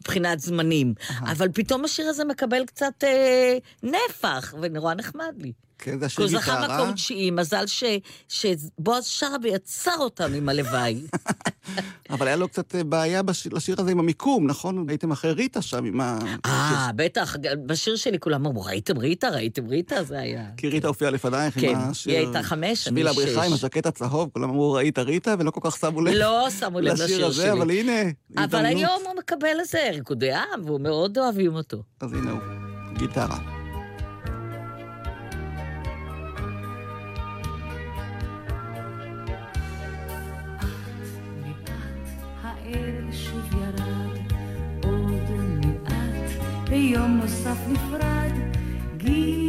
מבחינת 0.00 0.40
זמנים. 0.40 0.94
אבל 1.20 1.48
פתאום 1.54 1.84
השיר 1.84 2.08
הזה 2.08 2.24
מקבל 2.24 2.64
קצת 2.66 3.04
אה, 3.04 3.58
נפח, 3.82 4.54
ונורא 4.60 4.94
נחמד 4.94 5.34
לי. 5.38 5.52
כן, 5.78 5.98
זה 5.98 6.06
השיר 6.06 6.24
הוא 6.24 6.30
זכה 6.32 6.60
גיטרה. 6.60 6.76
מקום 6.82 6.92
תשיעי, 6.94 7.30
מזל 7.30 7.66
ש- 7.66 7.84
שבועז 8.28 9.04
שר 9.04 9.26
ויצר 9.42 9.94
אותנו 9.98 10.34
עם 10.36 10.48
הלוואי. 10.48 11.00
אבל 12.10 12.26
היה 12.26 12.36
לו 12.36 12.48
קצת 12.48 12.74
אה, 12.74 12.84
בעיה 12.84 13.22
בש- 13.22 13.46
לשיר 13.46 13.76
הזה 13.80 13.90
עם 13.90 13.98
המיקום, 13.98 14.46
נכון? 14.46 14.84
הייתם 14.88 15.12
אחרי 15.12 15.32
ריטה 15.32 15.62
שם 15.62 15.84
עם 15.84 16.00
ה... 16.00 16.18
אה, 16.46 16.90
בטח, 16.96 17.36
בשיר 17.66 17.96
שלי 17.96 18.18
כולם 18.18 18.46
אמרו, 18.46 18.62
ראיתם 18.64 18.98
ריטה? 18.98 19.28
ראיתם 19.28 19.66
ריטה? 19.68 20.02
זה 20.04 20.18
היה... 20.18 20.44
כי 20.56 20.68
ריטה 20.68 20.88
הופיעה 20.88 21.10
לפנייך 21.10 21.54
כן, 21.60 21.68
עם 21.68 21.76
השיר... 21.76 22.12
היא 22.12 22.24
הייתה 22.26 22.42
חמש, 22.42 22.64
אני 22.64 22.76
שביל 22.76 23.08
הבריכה 23.08 23.42
עם 23.44 23.56
שש. 23.56 23.64
הז'קט 23.64 23.86
הצהוב, 23.86 24.30
כולם 24.32 24.50
אמרו, 24.50 24.72
ראית 24.72 24.98
ריטה? 24.98 25.34
ולא 25.38 25.50
כל 25.50 25.60
כך 25.70 25.76
שמו 25.76 26.00
לב 26.00 26.14
לא 26.14 26.48
שמו 26.60 26.80
לב 26.80 26.92
לשיר 27.02 27.26
הזה, 27.26 27.42
שלי. 27.42 27.52
אבל 27.52 27.70
הנה, 27.70 28.02
אבל. 28.36 28.66
היום 28.66 29.02
הוא 29.06 29.14
מקבל 29.18 29.60
איזה 29.60 29.78
ריקודי 29.92 30.32
עם, 30.32 30.64
והוא 30.64 30.80
מאוד 30.80 31.18
אוהבים 31.18 31.54
אותו. 31.54 31.82
אז 32.00 32.12
הנה 32.12 32.30
הוא, 32.30 32.40
גיטרה. 32.98 33.57
ביום 46.78 47.20
נוסף 47.22 47.58
נפרד. 47.72 48.32
גבעולים 48.96 49.47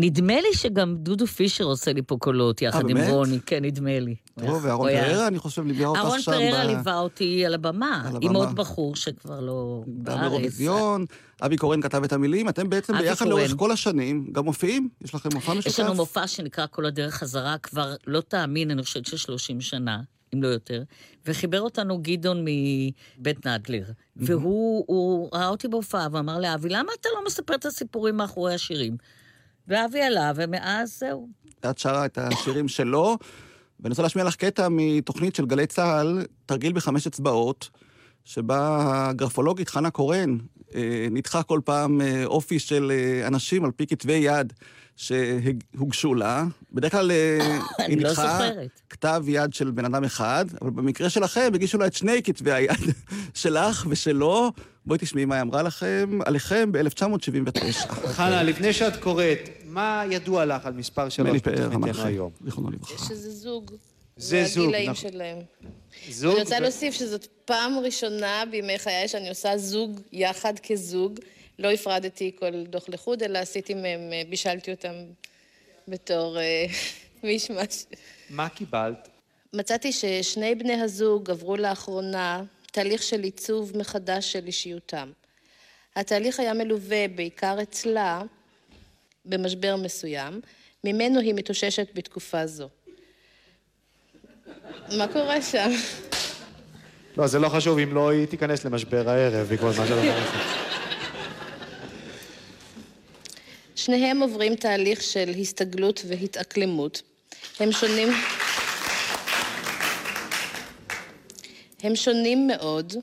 נדמה 0.00 0.40
לי 0.40 0.54
שגם 0.54 0.96
דודו 0.96 1.26
פישר 1.26 1.64
עושה 1.64 1.92
לי 1.92 2.02
פה 2.02 2.16
קולות, 2.16 2.62
יחד 2.62 2.90
עם? 2.90 2.98
רוני, 2.98 3.38
כן, 3.46 3.64
נדמה 3.64 4.00
לי. 4.00 4.14
טוב, 4.38 4.48
הוא 4.48 4.58
ואהרון 4.62 4.90
פררה, 4.90 5.26
אני 5.26 5.38
חושב, 5.38 5.66
ליווה 5.66 5.86
אותך 5.86 6.00
שם. 6.00 6.32
אהרון 6.32 6.50
פררה 6.50 6.64
ליווה 6.64 6.98
אותי 6.98 7.46
על 7.46 7.54
הבמה, 7.54 8.10
עם. 8.20 8.36
עוד 8.36 8.54
בחור 8.56 8.96
שכבר 8.96 9.40
לא 9.40 9.82
בארץ. 9.86 10.18
באירוויזיון, 10.20 11.04
אבי 11.42 11.56
קורן 11.56 11.82
כתב 11.82 12.04
את 12.04 12.12
המילים, 12.12 12.48
אתם 12.48 12.70
בעצם 12.70 12.98
ביחד. 12.98 13.26
לאורך 13.26 13.54
כל 13.56 13.70
השנים 13.70 14.26
גם 14.32 14.44
מופיעים? 14.44 14.88
יש 15.04 15.14
לכם 15.14 15.28
מופע 15.34 15.54
משותף? 15.54 15.66
יש 15.66 15.80
לנו 15.80 15.94
מופע 15.94 16.26
שנקרא 16.26 16.66
כל 16.70 16.86
הדרך 16.86 17.14
חזרה, 17.14 17.58
כבר 17.58 17.94
לא 18.06 18.20
תאמין, 18.20 18.70
אני 18.70 18.82
חושבת 18.82 19.06
ש-30 19.06 19.60
שנה, 19.60 20.00
אם 20.34 20.42
לא 20.42 20.48
יותר, 20.48 20.82
וחיבר 21.26 21.60
אותנו 21.60 21.98
גדעון 22.02 22.44
מבית 22.44 23.46
נדלר. 23.46 23.84
והוא 24.16 24.84
הוא 24.86 25.28
ראה 25.32 25.48
אותי 25.48 25.68
בהופעה 25.68 26.08
ואמר 26.12 26.38
לאבי, 26.38 26.68
למה 26.68 26.92
אתה 27.00 27.08
לא 27.16 27.24
מספר 27.26 27.54
את 27.54 27.66
הסיפורים 27.66 28.16
מאחורי 28.16 28.54
השירים? 28.54 28.96
ואבי 29.70 30.02
עלה, 30.02 30.32
ומאז 30.36 30.98
זהו. 30.98 31.28
את 31.70 31.78
שרה 31.78 32.06
את 32.06 32.18
השירים 32.18 32.68
שלו, 32.68 33.18
ואני 33.80 33.90
רוצה 33.90 34.02
להשמיע 34.02 34.24
לך 34.24 34.36
קטע 34.36 34.68
מתוכנית 34.70 35.34
של 35.34 35.46
גלי 35.46 35.66
צה"ל, 35.66 36.24
תרגיל 36.46 36.72
בחמש 36.72 37.06
אצבעות, 37.06 37.70
שבה 38.24 38.86
הגרפולוגית 39.08 39.68
חנה 39.68 39.90
קורן 39.90 40.38
אה, 40.74 41.06
ניתחה 41.10 41.42
כל 41.42 41.60
פעם 41.64 42.00
אה, 42.00 42.24
אופי 42.24 42.58
של 42.58 42.92
אה, 42.94 43.26
אנשים 43.26 43.64
על 43.64 43.70
פי 43.70 43.86
כתבי 43.86 44.12
יד 44.12 44.52
שהוגשו 44.96 46.14
לה. 46.14 46.44
בדרך 46.72 46.92
כלל 46.92 47.10
אני 47.12 47.94
היא 47.94 48.02
לא 48.02 48.08
ניתחה. 48.08 48.40
כתב 48.90 49.24
יד 49.26 49.54
של 49.54 49.70
בן 49.70 49.84
אדם 49.84 50.04
אחד, 50.04 50.44
אבל 50.62 50.70
במקרה 50.70 51.10
שלכם 51.10 51.50
הגישו 51.54 51.78
לה 51.78 51.86
את 51.86 51.94
שני 51.94 52.22
כתבי 52.22 52.52
היד 52.52 52.80
שלך 53.34 53.86
ושלו. 53.88 54.52
בואי 54.86 54.98
תשמעי 54.98 55.24
מה 55.24 55.34
היא 55.34 55.42
אמרה 55.42 55.62
לכם, 55.62 56.18
עליכם 56.24 56.72
ב-1979. 56.72 57.92
חנה, 58.06 58.42
לפני 58.42 58.72
שאת 58.72 58.96
קוראת, 58.96 59.48
מה 59.70 60.04
ידוע 60.10 60.44
לך 60.44 60.66
על 60.66 60.72
מספר 60.72 61.08
שלוש 61.08 61.40
בתוכניתנו 61.44 62.04
היום? 62.04 62.30
זיכרונו 62.44 62.70
לברכה. 62.70 62.98
שזה 62.98 63.30
זוג. 63.30 63.74
זה 64.16 64.44
זוג, 64.44 64.64
והגילאים 64.64 64.90
נכון. 64.90 65.10
שלהם. 65.10 65.38
זוג? 66.08 66.32
אני 66.32 66.42
רוצה 66.42 66.60
להוסיף 66.60 66.94
שזאת 66.94 67.26
פעם 67.44 67.78
ראשונה 67.78 68.42
בימי 68.50 68.78
חיי 68.78 69.08
שאני 69.08 69.28
עושה 69.28 69.58
זוג 69.58 70.00
יחד 70.12 70.58
כזוג. 70.58 71.18
לא 71.58 71.70
הפרדתי 71.70 72.32
כל 72.38 72.64
דוח 72.64 72.88
לחוד, 72.88 73.22
אלא 73.22 73.38
עשיתי 73.38 73.74
מהם, 73.74 74.00
אה, 74.12 74.22
בישלתי 74.28 74.70
אותם 74.70 74.94
בתור 75.88 76.38
אה, 76.38 76.66
מישמש. 77.22 77.84
מה 78.30 78.48
קיבלת? 78.48 79.08
מצאתי 79.52 79.92
ששני 79.92 80.54
בני 80.54 80.80
הזוג 80.80 81.30
עברו 81.30 81.56
לאחרונה 81.56 82.42
תהליך 82.72 83.02
של 83.02 83.22
עיצוב 83.22 83.76
מחדש 83.76 84.32
של 84.32 84.46
אישיותם. 84.46 85.12
התהליך 85.96 86.40
היה 86.40 86.54
מלווה 86.54 87.08
בעיקר 87.08 87.62
אצלה 87.62 88.22
במשבר 89.24 89.76
מסוים, 89.76 90.40
ממנו 90.84 91.20
היא 91.20 91.34
מתאוששת 91.34 91.86
בתקופה 91.94 92.46
זו. 92.46 92.68
מה 94.96 95.08
קורה 95.12 95.42
שם? 95.42 95.70
לא, 97.16 97.26
זה 97.26 97.38
לא 97.38 97.48
חשוב 97.48 97.78
אם 97.78 97.94
לא 97.94 98.10
היא 98.10 98.26
תיכנס 98.26 98.64
למשבר 98.64 99.08
הערב 99.08 99.46
בעקבות 99.48 99.76
מה 99.76 99.86
שאתה 99.86 100.00
אומר. 100.00 100.20
שניהם 103.76 104.22
עוברים 104.22 104.54
תהליך 104.54 105.02
של 105.02 105.34
הסתגלות 105.40 106.02
והתאקלמות. 106.08 107.02
הם 107.60 107.72
שונים... 107.72 108.08
הם 111.82 111.96
שונים 111.96 112.46
מאוד 112.46 112.94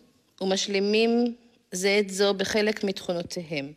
ומשלימים 0.42 1.36
זה 1.72 1.98
את 2.00 2.10
זו 2.10 2.34
בחלק 2.34 2.84
מתכונותיהם. 2.84 3.72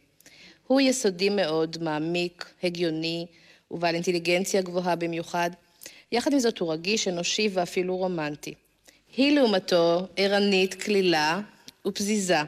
הוא 0.71 0.81
יסודי 0.81 1.29
מאוד, 1.29 1.77
מעמיק, 1.81 2.53
הגיוני 2.63 3.27
ובעל 3.71 3.95
אינטליגנציה 3.95 4.63
גבוהה 4.63 4.97
במיוחד. 4.97 5.51
יחד 6.13 6.33
עם 6.33 6.39
זאת 6.39 6.59
הוא 6.59 6.73
רגיש, 6.73 7.09
אנושי 7.09 7.49
ואפילו 7.53 7.97
רומנטי. 7.97 8.55
היא 9.17 9.37
לעומתו 9.37 10.07
ערנית, 10.17 10.75
קלילה 10.75 11.41
ופזיזה. 11.87 12.39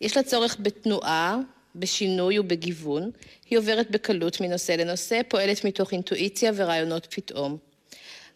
יש 0.00 0.16
לה 0.16 0.22
צורך 0.22 0.56
בתנועה, 0.60 1.38
בשינוי 1.76 2.38
ובגיוון. 2.38 3.10
היא 3.50 3.58
עוברת 3.58 3.90
בקלות 3.90 4.40
מנושא 4.40 4.72
לנושא, 4.72 5.20
פועלת 5.28 5.64
מתוך 5.64 5.92
אינטואיציה 5.92 6.52
ורעיונות 6.54 7.06
פתאום. 7.10 7.56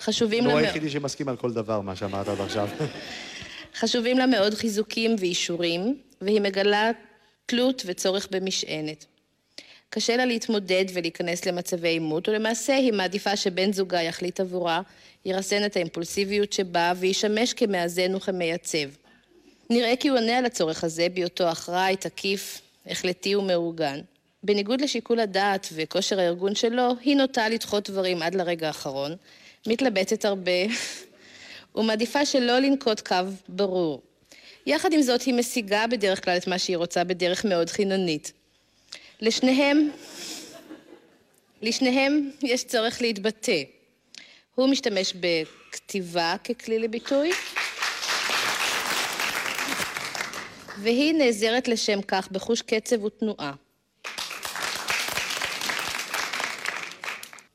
חשובים 0.00 0.46
לה 0.46 0.52
הוא. 0.52 0.60
היחידי 0.60 0.90
שמסכים 0.90 1.28
על 1.28 1.36
כל 1.36 1.52
דבר, 1.52 1.80
מה 1.80 1.96
שאמרת 1.96 2.28
עד 2.28 2.40
עכשיו. 2.40 2.68
חשובים 3.80 4.18
לה 4.18 4.26
מאוד 4.26 4.54
חיזוקים 4.54 5.16
ואישורים, 5.18 5.98
והיא 6.20 6.40
מגלה 6.40 6.90
תלות 7.46 7.82
וצורך 7.86 8.28
במשענת. 8.30 9.06
קשה 9.94 10.16
לה 10.16 10.24
להתמודד 10.24 10.84
ולהיכנס 10.94 11.46
למצבי 11.46 11.88
עימות, 11.88 12.28
ולמעשה 12.28 12.74
היא 12.74 12.92
מעדיפה 12.92 13.36
שבן 13.36 13.72
זוגה 13.72 14.02
יחליט 14.02 14.40
עבורה, 14.40 14.80
ירסן 15.24 15.64
את 15.66 15.76
האימפולסיביות 15.76 16.52
שבה 16.52 16.92
וישמש 16.96 17.52
כמאזן 17.52 18.14
וכמייצב. 18.14 18.88
נראה 19.70 19.96
כי 19.96 20.08
הוא 20.08 20.18
עונה 20.18 20.38
על 20.38 20.44
הצורך 20.44 20.84
הזה 20.84 21.06
בהיותו 21.14 21.52
אחראי, 21.52 21.96
תקיף, 21.96 22.60
החלטי 22.86 23.36
ומאורגן. 23.36 24.00
בניגוד 24.42 24.80
לשיקול 24.80 25.20
הדעת 25.20 25.68
וכושר 25.72 26.20
הארגון 26.20 26.54
שלו, 26.54 26.92
היא 27.00 27.16
נוטה 27.16 27.48
לדחות 27.48 27.90
דברים 27.90 28.22
עד 28.22 28.34
לרגע 28.34 28.66
האחרון, 28.66 29.16
מתלבטת 29.66 30.24
הרבה, 30.24 30.62
ומעדיפה 31.76 32.26
שלא 32.26 32.58
לנקוט 32.58 33.00
קו 33.00 33.16
ברור. 33.48 34.02
יחד 34.66 34.92
עם 34.92 35.02
זאת, 35.02 35.22
היא 35.22 35.34
משיגה 35.34 35.86
בדרך 35.86 36.24
כלל 36.24 36.36
את 36.36 36.46
מה 36.46 36.58
שהיא 36.58 36.76
רוצה 36.76 37.04
בדרך 37.04 37.44
מאוד 37.44 37.70
חיננית. 37.70 38.32
לשניהם, 39.20 39.90
לשניהם 41.62 42.30
יש 42.42 42.64
צורך 42.64 43.02
להתבטא. 43.02 43.62
הוא 44.54 44.68
משתמש 44.68 45.14
בכתיבה 45.20 46.34
ככלי 46.44 46.78
לביטוי, 46.78 47.30
והיא 50.82 51.14
נעזרת 51.14 51.68
לשם 51.68 52.02
כך 52.02 52.28
בחוש 52.30 52.62
קצב 52.62 53.04
ותנועה. 53.04 53.52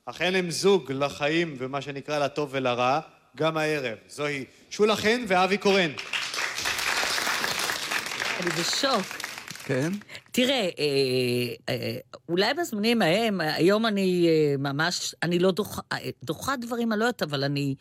אכן 0.06 0.36
הם 0.36 0.52
זוג 0.52 0.92
לחיים 0.92 1.56
ומה 1.60 1.82
שנקרא 1.82 2.20
לטוב 2.20 2.50
ולרע, 2.52 3.00
גם 3.38 3.58
הערב. 3.58 3.98
זוהי 4.08 4.46
שולה 4.70 4.96
חן 4.96 5.26
ואבי 5.28 5.58
קורן. 5.58 5.92
אני 8.40 8.50
בשוק. 8.50 9.19
כן? 9.70 9.92
תראה, 10.32 10.70
אה, 10.80 11.54
אה, 11.70 11.98
אולי 12.30 12.54
בזמנים 12.54 13.02
ההם, 13.02 13.42
היום 13.42 13.86
אני 13.86 14.28
אה, 14.28 14.56
ממש, 14.58 15.16
אני 15.24 15.40
לא 15.40 15.52
דוחה, 15.52 15.82
אה, 15.92 16.10
דוחה 16.24 16.56
דברים, 16.56 16.92
אני 16.92 17.00
לא 17.00 17.06
יודעת, 17.06 17.24
אבל 17.24 17.44
אני 17.44 17.76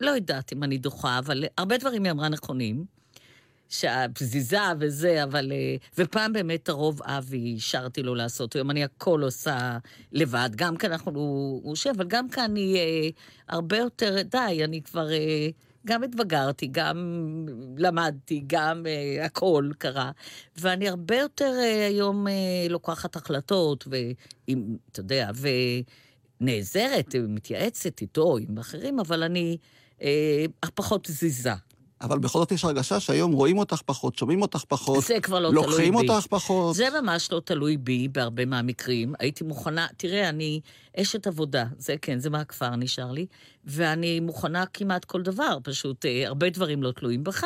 לא 0.00 0.10
יודעת 0.10 0.52
אם 0.52 0.62
אני 0.62 0.78
דוחה, 0.78 1.18
אבל 1.18 1.44
הרבה 1.58 1.76
דברים 1.76 2.04
היא 2.04 2.12
אמרה 2.12 2.28
נכונים. 2.28 2.84
שהפזיזה 3.68 4.58
וזה, 4.80 5.24
אבל... 5.24 5.52
אה, 5.52 5.76
ופעם 5.98 6.32
באמת 6.32 6.68
הרוב 6.68 7.02
אבי 7.02 7.54
השארתי 7.56 8.02
לו 8.02 8.14
לעשות, 8.14 8.54
היום 8.54 8.70
אני 8.70 8.84
הכל 8.84 9.22
עושה 9.22 9.78
לבד, 10.12 10.50
גם 10.56 10.76
כאן 10.76 10.92
אנחנו, 10.92 11.20
הוא 11.62 11.72
יושב, 11.72 11.90
אבל 11.96 12.04
גם 12.08 12.28
כאן 12.28 12.44
אני 12.44 12.76
אה, 12.76 13.08
הרבה 13.48 13.76
יותר, 13.76 14.22
די, 14.22 14.60
אני 14.64 14.82
כבר... 14.82 15.12
אה, 15.12 15.48
גם 15.86 16.02
התבגרתי, 16.02 16.68
גם 16.72 16.96
למדתי, 17.76 18.44
גם 18.46 18.86
אה, 18.86 19.24
הכל 19.24 19.70
קרה, 19.78 20.10
ואני 20.58 20.88
הרבה 20.88 21.16
יותר 21.16 21.52
אה, 21.58 21.86
היום 21.86 22.28
אה, 22.28 22.32
לוקחת 22.70 23.16
החלטות, 23.16 23.84
ואם, 23.90 24.76
אתה 24.92 25.00
יודע, 25.00 25.30
ונעזרת, 26.40 27.14
מתייעצת 27.28 28.00
איתו, 28.00 28.36
עם 28.36 28.58
אחרים, 28.58 29.00
אבל 29.00 29.22
אני 29.22 29.56
אה, 30.02 30.44
פחות 30.74 31.06
פזיזה. 31.06 31.52
אבל 32.00 32.18
בכל 32.18 32.38
זאת 32.38 32.52
יש 32.52 32.64
הרגשה 32.64 33.00
שהיום 33.00 33.32
רואים 33.32 33.58
אותך 33.58 33.82
פחות, 33.86 34.18
שומעים 34.18 34.42
אותך 34.42 34.64
פחות, 34.68 35.04
זה 35.04 35.20
כבר 35.22 35.38
לא 35.40 35.50
תלוי 35.50 35.62
בי. 35.64 35.70
לוקחים 35.70 35.94
אותך 35.94 36.26
פחות. 36.26 36.74
זה 36.76 36.88
ממש 37.02 37.32
לא 37.32 37.40
תלוי 37.44 37.76
בי 37.76 38.08
בהרבה 38.08 38.44
מהמקרים. 38.44 39.14
הייתי 39.18 39.44
מוכנה, 39.44 39.86
תראה, 39.96 40.28
אני 40.28 40.60
אשת 41.00 41.26
עבודה, 41.26 41.64
זה 41.78 41.94
כן, 42.02 42.18
זה 42.18 42.30
מהכפר 42.30 42.76
נשאר 42.76 43.12
לי, 43.12 43.26
ואני 43.64 44.20
מוכנה 44.20 44.64
כמעט 44.66 45.04
כל 45.04 45.22
דבר, 45.22 45.58
פשוט 45.62 46.06
אה, 46.06 46.26
הרבה 46.26 46.50
דברים 46.50 46.82
לא 46.82 46.92
תלויים 46.92 47.24
בך. 47.24 47.44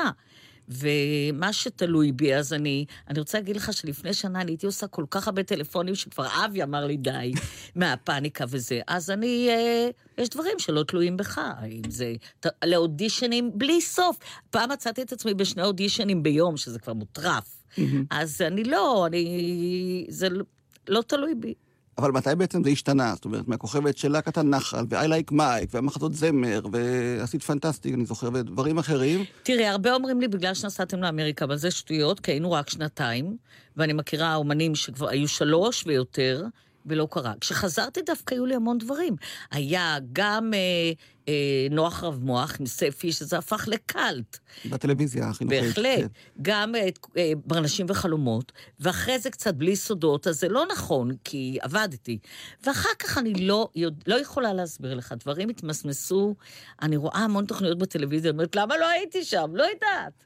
ומה 0.69 1.53
שתלוי 1.53 2.13
בי, 2.13 2.35
אז 2.35 2.53
אני, 2.53 2.85
אני 3.09 3.19
רוצה 3.19 3.39
להגיד 3.39 3.57
לך 3.57 3.73
שלפני 3.73 4.15
שנה 4.15 4.41
אני 4.41 4.53
הייתי 4.53 4.67
עושה 4.67 4.87
כל 4.87 5.05
כך 5.11 5.29
הרבה 5.29 5.43
טלפונים 5.43 5.95
שכבר 5.95 6.27
אבי 6.45 6.63
אמר 6.63 6.87
לי 6.87 6.97
די 6.97 7.33
מהפאניקה 7.75 8.45
וזה. 8.49 8.81
אז 8.87 9.11
אני, 9.11 9.49
אה, 9.49 9.89
יש 10.19 10.29
דברים 10.29 10.59
שלא 10.59 10.83
תלויים 10.83 11.17
בך, 11.17 11.41
אם 11.67 11.91
זה 11.91 12.15
ת, 12.41 12.47
לאודישנים 12.65 13.51
בלי 13.55 13.81
סוף. 13.81 14.19
פעם 14.51 14.71
מצאתי 14.71 15.03
את 15.03 15.13
עצמי 15.13 15.35
בשני 15.35 15.63
אודישנים 15.63 16.23
ביום, 16.23 16.57
שזה 16.57 16.79
כבר 16.79 16.93
מוטרף. 16.93 17.65
אז 18.11 18.41
אני 18.41 18.65
לא, 18.65 19.07
אני... 19.07 20.07
זה 20.09 20.29
לא, 20.29 20.45
לא 20.89 21.03
תלוי 21.03 21.35
בי. 21.35 21.55
אבל 21.99 22.13
מתי 22.13 22.35
בעצם 22.39 22.65
זה 22.65 22.71
השתנה? 22.71 23.13
זאת 23.15 23.25
אומרת, 23.25 23.49
מהכוכבת 23.49 23.99
של 23.99 24.13
להקת 24.13 24.39
הנחל, 24.39 24.85
ו-I 24.91 25.07
like 25.07 25.35
מייק, 25.35 25.71
והמחזות 25.75 26.15
זמר, 26.15 26.61
ועשית 26.73 27.43
פנטסטיק, 27.43 27.95
אני 27.95 28.05
זוכר, 28.05 28.29
ודברים 28.33 28.79
אחרים. 28.79 29.25
תראה, 29.43 29.71
הרבה 29.71 29.95
אומרים 29.95 30.21
לי, 30.21 30.29
בגלל 30.29 30.55
שנסעתם 30.55 31.03
לאמריקה, 31.03 31.45
אבל 31.45 31.57
זה 31.57 31.71
שטויות, 31.71 32.21
כי 32.21 32.31
היינו 32.31 32.53
רק 32.53 32.71
שנתיים, 32.71 33.37
ואני 33.77 33.93
מכירה 33.93 34.35
אומנים 34.35 34.75
שכבר 34.75 35.09
היו 35.09 35.29
שלוש 35.29 35.85
ויותר, 35.87 36.45
ולא 36.87 37.09
קרה. 37.11 37.33
כשחזרתי 37.41 38.01
דווקא 38.07 38.35
היו 38.35 38.47
לי 38.47 38.55
המון 38.55 38.79
דברים. 38.79 39.17
היה 39.51 39.99
גם 40.13 40.55
אה, 40.55 40.93
אה, 41.29 41.67
נוח 41.71 42.05
רב 42.05 42.19
מוח 42.23 42.57
עם 42.61 42.67
ספי, 42.67 43.13
שזה 43.13 43.39
הפך 43.39 43.69
לקאלט. 43.69 44.39
בטלוויזיה 44.71 45.29
החינוכית. 45.29 45.63
בהחלט. 45.63 45.99
כן. 46.01 46.07
גם 46.43 46.75
אה, 46.75 46.89
אה, 47.17 47.33
ברנשים 47.45 47.87
וחלומות, 47.89 48.53
ואחרי 48.81 49.19
זה 49.19 49.31
קצת 49.31 49.55
בלי 49.55 49.77
סודות, 49.77 50.27
אז 50.27 50.41
זה 50.41 50.49
לא 50.49 50.65
נכון, 50.73 51.11
כי 51.25 51.59
עבדתי. 51.61 52.19
ואחר 52.67 52.89
כך 52.99 53.19
אני 53.19 53.35
לא, 53.35 53.69
יודע, 53.75 54.03
לא 54.07 54.21
יכולה 54.21 54.53
להסביר 54.53 54.95
לך, 54.95 55.15
דברים 55.21 55.49
התמסמסו, 55.49 56.35
אני 56.83 56.97
רואה 56.97 57.19
המון 57.19 57.47
תוכניות 57.47 57.79
בטלוויזיה, 57.79 58.31
אומרת, 58.31 58.57
למה 58.57 58.77
לא 58.77 58.89
הייתי 58.89 59.25
שם? 59.25 59.51
לא 59.55 59.63
יודעת. 59.63 60.25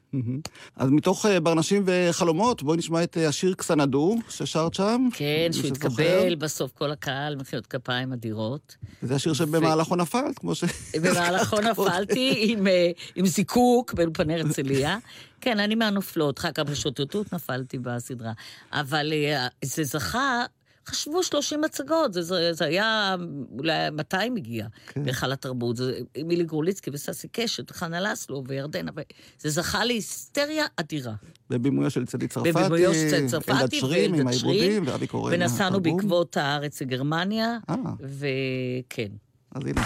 אז 0.75 0.89
מתוך 0.89 1.25
אה, 1.25 1.39
ברנשים 1.39 1.83
וחלומות, 1.85 2.63
בואי 2.63 2.77
נשמע 2.77 3.03
את 3.03 3.17
אה, 3.17 3.27
השיר 3.27 3.53
קסנדו, 3.53 4.15
ששרת 4.29 4.73
שם. 4.73 5.07
כן, 5.13 5.49
שהוא. 5.51 5.67
התקבל, 5.67 6.35
בסוף 6.35 6.71
כל 6.71 6.91
הקהל, 6.91 7.35
מחיאות 7.35 7.67
כפיים 7.67 8.13
אדירות. 8.13 8.75
זה 9.01 9.15
השיר 9.15 9.33
שבמהלכו 9.33 9.95
נפלת, 9.95 10.39
כמו 10.39 10.55
ש... 10.55 10.63
במהלכו 11.03 11.61
נפלתי 11.61 12.35
עם, 12.39 12.67
אה, 12.67 12.91
עם 13.15 13.25
זיקוק 13.25 13.93
באולפני 13.93 14.39
הרצליה. 14.39 14.97
כן, 15.41 15.59
אני 15.59 15.75
מהנופלות, 15.75 16.39
אחר 16.39 16.51
כך 16.51 16.63
בשוטטות 16.63 17.33
נפלתי 17.33 17.77
בסדרה. 17.79 18.31
אבל 18.71 19.13
אה, 19.13 19.47
זה 19.63 19.83
זכה, 19.83 20.43
חשבו 20.87 21.23
30 21.23 21.63
הצגות, 21.63 22.13
זה, 22.13 22.21
זה, 22.21 22.53
זה 22.53 22.65
היה 22.65 23.15
אולי 23.59 23.89
200 23.91 24.35
הגיע 24.35 24.67
כן. 24.87 25.03
בהיכל 25.03 25.31
התרבות. 25.31 25.77
זה 25.77 25.99
מילי 26.25 26.43
גרוליצקי 26.43 26.89
וססי 26.93 27.27
קשת, 27.31 27.71
חנה 27.71 28.01
לסלו 28.01 28.43
וירדנה, 28.47 28.91
זה 29.39 29.49
זכה 29.49 29.85
להיסטריה 29.85 30.65
אדירה. 30.75 31.13
בבימויו 31.49 31.89
של 31.89 32.05
צדי 32.05 32.27
צרפתי, 32.27 32.51
בבימויו 32.51 32.93
של 32.93 33.07
צדי 33.07 33.17
אלדד 33.17 33.29
צרפתי 33.29 33.79
שרים 33.79 34.13
עם 34.13 34.27
העיבודים, 34.27 34.83
ואבי 34.87 35.07
קורן. 35.07 35.33
ונסענו. 35.33 35.81
בעקבות 35.81 36.37
הארץ 36.37 36.81
לגרמניה, 36.81 37.57
אה, 37.69 37.75
וכן. 38.01 39.09
אז 39.51 39.65
הנה, 39.65 39.81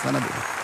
קסנדו. 0.00 0.59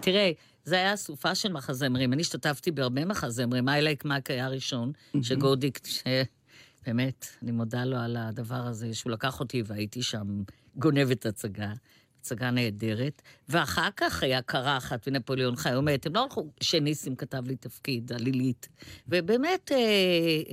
תראה, 0.00 0.32
זה 0.64 0.74
היה 0.76 0.94
אסופה 0.94 1.34
של 1.34 1.52
מחזמרים. 1.52 2.12
אני 2.12 2.22
השתתפתי 2.22 2.70
בהרבה 2.70 3.04
מחזמרים. 3.04 3.68
איילייק 3.68 4.04
מאק 4.04 4.30
היה 4.30 4.46
הראשון, 4.46 4.92
שגודיק, 5.22 5.80
שבאמת, 5.86 7.26
אני 7.42 7.50
מודה 7.50 7.84
לו 7.84 7.96
על 7.96 8.16
הדבר 8.16 8.66
הזה, 8.66 8.94
שהוא 8.94 9.12
לקח 9.12 9.40
אותי 9.40 9.62
והייתי 9.66 10.02
שם 10.02 10.42
גונבת 10.76 11.26
הצגה. 11.26 11.72
הצגה 12.20 12.50
נהדרת, 12.50 13.22
ואחר 13.48 13.88
כך 13.96 14.22
היה 14.22 14.42
קרחת 14.42 15.04
ונפוליאון 15.06 15.56
חי 15.56 15.76
ומת, 15.76 16.06
הם 16.06 16.14
לא 16.14 16.22
הלכו, 16.22 16.50
שניסים 16.60 17.16
כתב 17.16 17.46
לי 17.46 17.56
תפקיד, 17.56 18.12
עלילית, 18.12 18.68
ובאמת, 19.08 19.72
אה, 19.72 20.52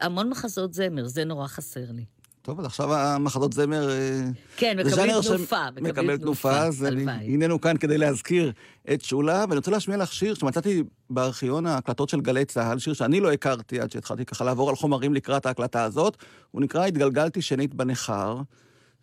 המון 0.00 0.30
מחזות 0.30 0.74
זמר, 0.74 1.06
זה 1.06 1.24
נורא 1.24 1.46
חסר 1.46 1.92
לי. 1.92 2.04
טוב, 2.42 2.60
אז 2.60 2.66
עכשיו 2.66 2.94
המחזות 2.94 3.52
זמר... 3.52 3.90
אה, 3.90 4.20
כן, 4.56 4.76
מקבלים 4.86 5.22
תנופה, 5.22 5.70
מקבלים 5.82 6.16
תנופה, 6.16 6.58
אז. 6.58 6.86
הננו 7.34 7.60
כאן 7.60 7.76
כדי 7.76 7.98
להזכיר 7.98 8.52
את 8.92 9.04
שולה, 9.04 9.44
ואני 9.48 9.56
רוצה 9.56 9.70
להשמיע 9.70 9.96
לך 9.96 10.12
שיר 10.12 10.34
שמצאתי 10.34 10.82
בארכיון 11.10 11.66
ההקלטות 11.66 12.08
של 12.08 12.20
גלי 12.20 12.44
צה"ל, 12.44 12.78
שיר 12.78 12.92
שאני 12.94 13.20
לא 13.20 13.32
הכרתי 13.32 13.80
עד 13.80 13.90
שהתחלתי 13.90 14.24
ככה 14.24 14.44
לעבור 14.44 14.70
על 14.70 14.76
חומרים 14.76 15.14
לקראת 15.14 15.46
ההקלטה 15.46 15.82
הזאת. 15.82 16.16
הוא 16.50 16.62
נקרא 16.62 16.86
"התגלגלתי 16.86 17.42
שנית 17.42 17.74
בניכר". 17.74 18.36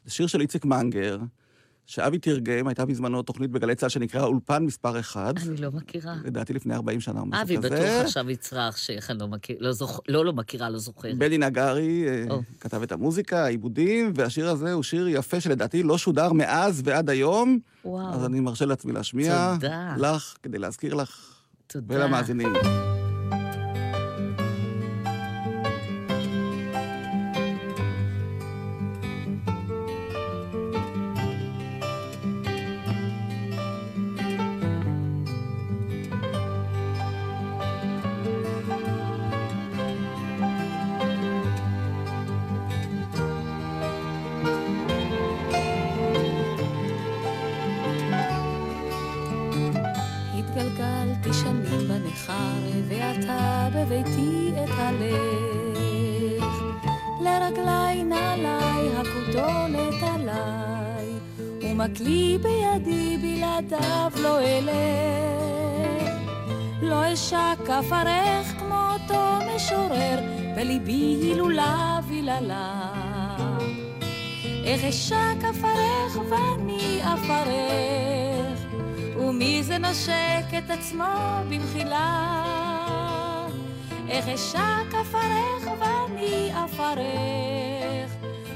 זה 0.06 0.12
שיר 0.12 0.28
של 0.28 0.42
איציק 0.42 0.66
מנגר, 0.66 1.18
שאבי 1.88 2.18
תרגם, 2.20 2.68
הייתה 2.68 2.86
בזמנו 2.86 3.22
תוכנית 3.22 3.52
בגלי 3.52 3.76
צה"ל 3.76 3.90
שנקרא 3.90 4.24
אולפן 4.26 4.64
מספר 4.64 5.00
אחד. 5.00 5.34
אני 5.48 5.58
לא 5.58 5.72
מכירה. 5.72 6.16
לדעתי 6.24 6.54
לפני 6.54 6.76
40 6.76 7.02
שנה 7.02 7.20
או 7.20 7.26
משהו 7.26 7.42
אבי 7.44 7.58
כזה. 7.58 7.70
בטוח 7.70 7.80
עכשיו 8.06 8.30
יצרח 8.32 8.78
שאיך 8.78 9.12
אני 9.12 9.20
לא 9.20 9.28
מכיר, 9.28 9.56
לא 9.60 9.72
זוכ- 9.72 10.00
לא 10.08 10.26
לא 10.26 10.34
מכירה, 10.34 10.70
לא 10.70 10.78
זוכרת. 10.80 11.18
בני 11.18 11.38
נגרי 11.38 12.06
או. 12.30 12.42
כתב 12.60 12.82
את 12.84 12.92
המוזיקה, 12.92 13.44
העיבודים, 13.46 14.12
והשיר 14.16 14.50
הזה 14.50 14.74
הוא 14.74 14.84
שיר 14.84 15.08
יפה 15.08 15.40
שלדעתי 15.40 15.84
לא 15.84 15.98
שודר 15.98 16.34
מאז 16.34 16.82
ועד 16.86 17.10
היום. 17.10 17.60
וואו. 17.86 18.14
אז 18.14 18.26
אני 18.26 18.40
מרשה 18.40 18.66
לעצמי 18.66 18.92
להשמיע 18.92 19.54
תודה. 19.54 19.96
לך, 19.98 20.36
כדי 20.44 20.58
להזכיר 20.60 20.94
לך 20.94 21.34
תודה. 21.68 21.96
ולמאזינים. 21.96 22.54
אשק 74.90 75.44
עפרך 75.44 76.18
ואני 76.30 77.02
עפרך, 77.02 78.60
ומי 79.18 79.64
זה 79.64 79.78
נושק 79.78 80.46
את 80.58 80.70
עצמו 80.70 81.04
במחילה? 81.50 82.36
איך 84.10 84.28
אשק 84.28 84.94
עפרך 84.94 85.70
ואני 85.80 86.52
עפרך, 86.54 88.12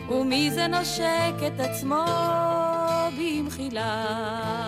ומי 0.10 0.52
זה 0.52 0.68
נושק 0.68 1.36
את 1.48 1.60
עצמו 1.60 2.06
במחילה? 3.18 4.59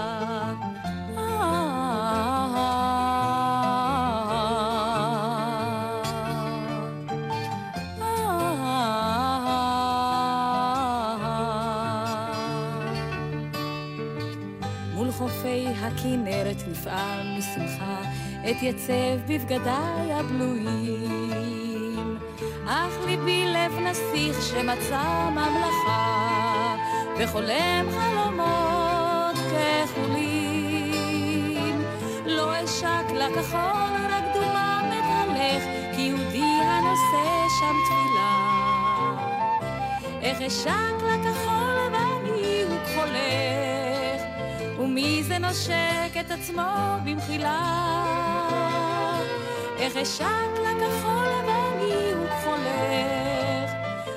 אתייצב 18.51 19.17
בבגדיי 19.27 20.13
הבלויים. 20.13 22.17
אך 22.67 22.93
ליבי 23.05 23.45
לב 23.45 23.79
נסיך 23.79 24.41
שמצא 24.41 25.29
ממלכה, 25.31 26.75
וחולם 27.17 27.85
חלומות 27.91 29.35
כחולים. 29.85 30.51
לא 32.25 32.63
אשק 32.63 33.11
לכחול, 33.11 34.05
רק 34.09 34.23
דומה 34.33 34.81
מתהלך, 34.87 35.63
כי 35.95 36.01
יהודי 36.01 36.59
הנושא 36.63 37.47
שם 37.59 37.75
תפילה. 37.85 38.35
איך 40.21 40.41
אשק 40.41 40.95
לכחול 40.97 41.77
ואני 41.91 42.63
הוא 42.63 42.77
כחולך, 42.85 43.61
ומי 44.82 45.23
זה 45.23 45.38
נושק 45.38 46.17
את 46.19 46.32
עצמו 46.32 46.97
במחילה? 47.05 47.59
איך 49.77 49.97
אשק 49.97 50.51
לכחול 50.53 51.29
ואני 51.47 52.11
הוא 52.13 52.27
כחולך, 52.27 53.71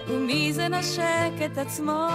ומי 0.09 0.53
זה 0.53 0.69
נושק 0.69 1.33
את 1.45 1.59
עצמו 1.59 2.09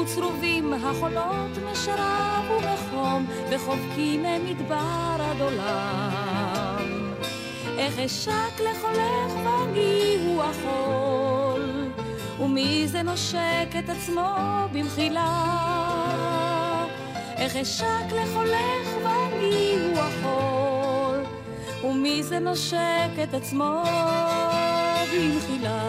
וצרובים 0.00 0.74
החולות 0.74 1.58
משרב 1.72 2.44
ומחום, 2.50 3.26
וחובקים 3.50 4.22
ממדבר 4.22 5.16
עד 5.20 5.40
עולם. 5.40 7.12
איך 7.78 7.98
אשק 7.98 8.60
לחולך 8.60 9.32
ואני 9.44 10.16
הוא 10.24 10.42
החול, 10.42 11.88
ומי 12.40 12.88
זה 12.88 13.02
נושק 13.02 13.68
את 13.78 13.88
עצמו 13.88 14.36
במחילה? 14.72 15.44
איך 17.36 17.56
אשק 17.56 18.12
לחולך 18.22 18.88
ואני 19.04 19.76
הוא 19.84 19.98
החול, 19.98 21.24
ומי 21.84 22.22
זה 22.22 22.38
נושק 22.38 23.10
את 23.22 23.34
עצמו 23.34 23.82
במחילה? 25.14 25.87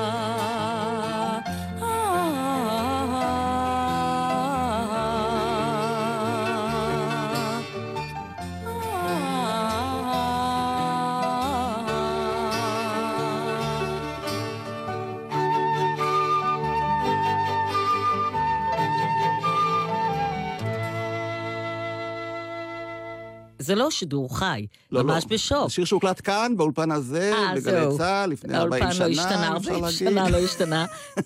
זה 23.69 23.75
לא 23.75 23.91
שידור 23.91 24.37
חי, 24.37 24.65
לא, 24.91 25.03
ממש 25.03 25.23
לא. 25.23 25.29
בשוק. 25.29 25.63
זה 25.67 25.73
שיר 25.73 25.85
שהוקלט 25.85 26.21
כאן, 26.23 26.53
באולפן 26.57 26.91
הזה, 26.91 27.31
אה, 27.33 27.55
בגלי. 27.55 27.97
צה"ל, 27.97 28.29
לפני 28.29 28.57
40 28.57 28.83
האולפן 28.83 28.95
שנה, 28.95 29.07
לא 29.07 29.11
השתנה, 29.11 29.57
אפשר 29.57 29.71
40 29.71 29.83
להגיד. 29.83 29.97
שנה 29.97 30.29
לא 30.29 30.37
השתנה, 30.37 30.85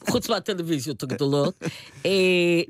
חוץ 0.09 0.29
מהטלוויזיות 0.29 1.03
הגדולות. 1.03 1.53
אה, 2.05 2.11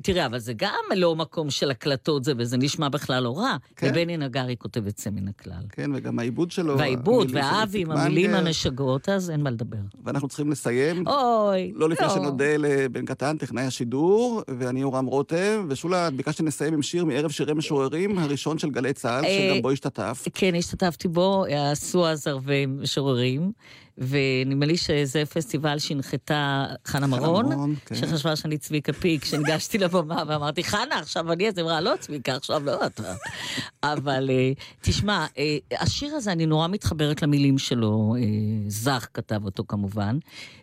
תראה, 0.01 0.25
אבל 0.25 0.39
זה 0.39 0.53
גם 0.55 0.83
לא 0.95 1.15
מקום 1.15 1.49
של 1.49 1.71
הקלטות, 1.71 2.23
זה, 2.23 2.33
וזה 2.37 2.57
נשמע 2.57 2.89
בכלל 2.89 3.23
לא 3.23 3.37
רע. 3.37 3.57
כן. 3.75 3.87
ובני 3.91 4.17
נגרי 4.17 4.55
כותב 4.59 4.85
יוצא 4.87 5.09
מן 5.09 5.27
הכלל. 5.27 5.63
כן, 5.69 5.91
וגם 5.95 6.19
העיבוד 6.19 6.51
שלו. 6.51 6.77
והעיבוד, 6.77 7.31
והאבי 7.33 7.81
עם 7.81 7.91
המילים. 7.91 8.33
המשגעות, 8.33 9.09
אז 9.09 9.29
אין 9.29 9.43
מה 9.43 9.49
לדבר. 9.49 9.77
ואנחנו 10.05 10.27
צריכים 10.27 10.51
לסיים. 10.51 11.07
אוי, 11.07 11.71
לא 11.75 11.89
לפני 11.89 12.09
שנודה 12.09 12.57
לבן 12.57 13.05
קטן, 13.05 13.37
טכנאי 13.37 13.63
השידור, 13.63 14.41
ואני 14.59 14.81
יורם 14.81 15.05
רותם, 15.05 15.65
ושולה, 15.69 16.07
את 16.07 16.13
ביקשת 16.13 16.37
שנסיים 16.37 16.73
עם 16.73 16.81
שיר 16.81 17.05
מערב 17.05 17.31
שירי 17.31 17.53
משוררים, 17.53 18.19
הראשון 18.19 18.57
של 18.57 18.69
גלי 18.69 18.93
צה"ל, 18.93 19.25
אה, 19.25 19.49
שגם 19.51 19.62
בו 19.63 19.71
השתתף. 19.71 20.25
כן, 20.33 20.55
השתתפתי 20.55 21.07
בו, 21.07 21.45
עשו 21.71 22.07
אז 22.07 22.27
ערבי 22.27 22.65
משוררים, 22.65 23.51
ונדמה 23.97 24.65
לי 24.65 24.77
שזה 24.77 25.25
פסטיבל 25.25 25.79
שהנחתה 25.79 26.65
חנה 26.85 27.07
מרון, 27.07 27.75
כן. 27.85 27.95
שחשבה 27.95 28.35
שאני 28.35 28.57
צביקה 28.57 28.93
פיק, 28.93 29.21
כשניגשתי 29.21 29.77
לבמה 29.77 30.23
ואמרתי, 30.27 30.63
חנה, 30.63 30.99
עכשיו 30.99 31.31
אני, 31.31 31.47
אז 31.47 31.59
אמרה, 31.59 31.81
לא 31.81 31.93
צביקה, 31.99 32.35
עכשיו 32.35 32.65
לא 32.65 32.85
אתה. 32.85 33.13
אבל 33.83 34.29
אה, 34.29 34.51
תשמע, 34.81 35.25
אה, 35.37 35.57
השיר 35.79 36.15
הזה, 36.15 36.31
אני 36.31 36.45
נורא 36.45 36.67
מתחברת 36.67 37.21
למילים 37.21 37.57
שלו, 37.57 38.15
אה, 38.17 38.21
זך 38.67 39.07
כתב 39.13 39.45
אותו 39.45 39.63
כמובן, 39.67 40.17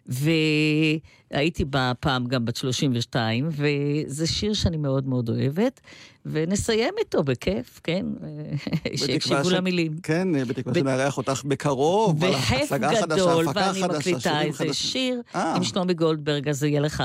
והייתי 0.06 1.64
בה 1.64 1.92
פעם 2.00 2.26
גם 2.26 2.44
בת 2.44 2.56
32, 2.56 3.48
וזה 3.50 4.26
שיר 4.26 4.54
שאני 4.54 4.76
מאוד 4.76 5.06
מאוד 5.06 5.28
אוהבת, 5.28 5.80
ונסיים 6.26 6.94
איתו 6.98 7.22
בכיף, 7.22 7.80
כן? 7.84 8.06
שיקשיבו 8.96 9.50
ש- 9.50 9.52
למילים. 9.52 9.92
כן, 10.02 10.28
בתקווה 10.48 10.72
ב- 10.74 10.78
שנארח 10.78 11.16
אותך 11.18 11.42
בקרוב. 11.44 12.24
על 12.24 12.30
בכיף 12.32 12.72
הצגה 12.72 12.88
חדשה, 13.00 13.06
גדול, 13.06 13.48
הפקה 13.48 13.70
ואני 13.74 13.94
מקליטה 13.98 14.40
איזה 14.42 14.58
חדשים. 14.58 14.72
שיר 14.72 15.20
אה. 15.34 15.54
עם 15.56 15.64
שלומי 15.64 15.94
גולדברג, 15.94 16.48
אז 16.48 16.58
זה 16.58 16.68
יהיה 16.68 16.80
לך 16.80 17.02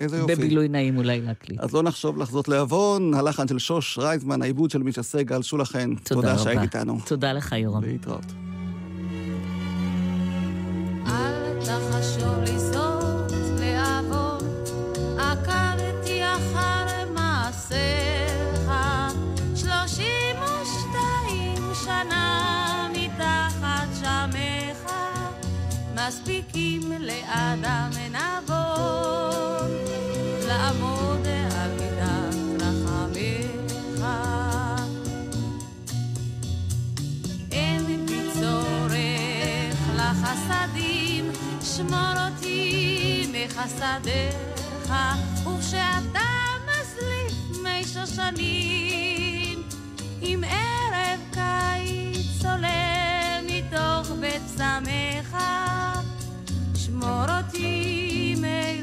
איזה 0.00 0.16
יופי. 0.18 0.34
בבילוי 0.34 0.68
נעים 0.68 0.96
אולי 0.98 1.20
להקליט. 1.20 1.60
אז 1.60 1.72
לא 1.74 1.82
נחשוב 1.82 2.18
לחזות 2.18 2.48
לעוון, 2.48 3.14
הלחן 3.14 3.48
של 3.48 3.58
שוש 3.58 3.98
רייזמן, 3.98 4.42
העיבוד 4.42 4.70
של 4.70 4.82
מישה 4.82 5.02
סגל, 5.02 5.42
שולה 5.42 5.64
חן. 5.64 5.94
תודה 5.94 6.32
רבה. 6.32 6.42
שהיית 6.42 6.62
איתנו. 6.62 6.98
תודה 7.06 7.32
לך, 7.32 7.52
יורם. 7.58 7.84
להתראות. 7.84 8.24
אל 11.06 11.60
תחשוב 11.60 12.38
לזאת 12.42 12.71
מספיקים 26.08 26.92
לאדם 27.00 27.90
נבון, 28.10 29.70
לעמוד 30.46 31.26
על 31.56 31.70
מידת 31.70 32.62
רחמיך. 32.62 34.04
אין 37.52 38.06
בי 38.06 38.30
צורך 38.40 39.78
לחסדים, 39.96 41.30
שמור 41.76 42.14
אותי 42.28 43.26
מחסדיך, 43.32 44.94
וכשאתה 45.46 46.30
מזליף 46.66 47.62
מי 47.62 47.84
שושנים, 47.84 49.62
עם 50.20 50.44
ערב 50.44 51.20
קיץ 51.30 52.44
עולה 52.44 53.40
מתוך 53.46 54.10
בית 54.20 54.42
שמך, 54.56 55.31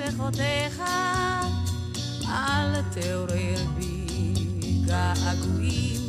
מלכותיך, 0.10 0.82
אל 2.28 2.82
תעורר 2.82 3.64
בי 3.78 4.34
געגועים. 4.86 6.02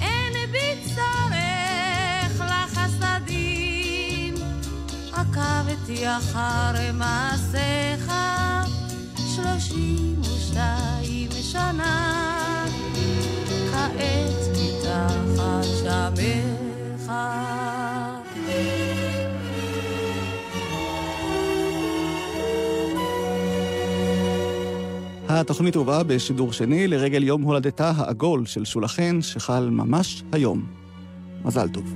אין 0.00 0.32
בי 0.52 0.94
צורך 0.94 2.40
לחסדים, 2.40 4.34
עקבתי 5.12 6.08
אחר 6.08 6.92
מעשיך 6.92 8.12
שלושים 9.34 10.20
ושתיים 10.20 11.30
שנה, 11.42 12.66
כעת 13.72 14.42
מתחת 14.52 15.64
שמך. 15.82 17.12
התוכנית 25.40 25.74
הובאה 25.74 26.02
בשידור 26.02 26.52
שני 26.52 26.88
לרגל 26.88 27.24
יום 27.24 27.42
הולדתה 27.42 27.92
העגול 27.96 28.46
של 28.46 28.64
שולה 28.64 28.88
חן, 28.88 29.22
שחל 29.22 29.68
ממש 29.70 30.22
היום. 30.32 30.66
מזל 31.44 31.68
טוב. 31.68 31.94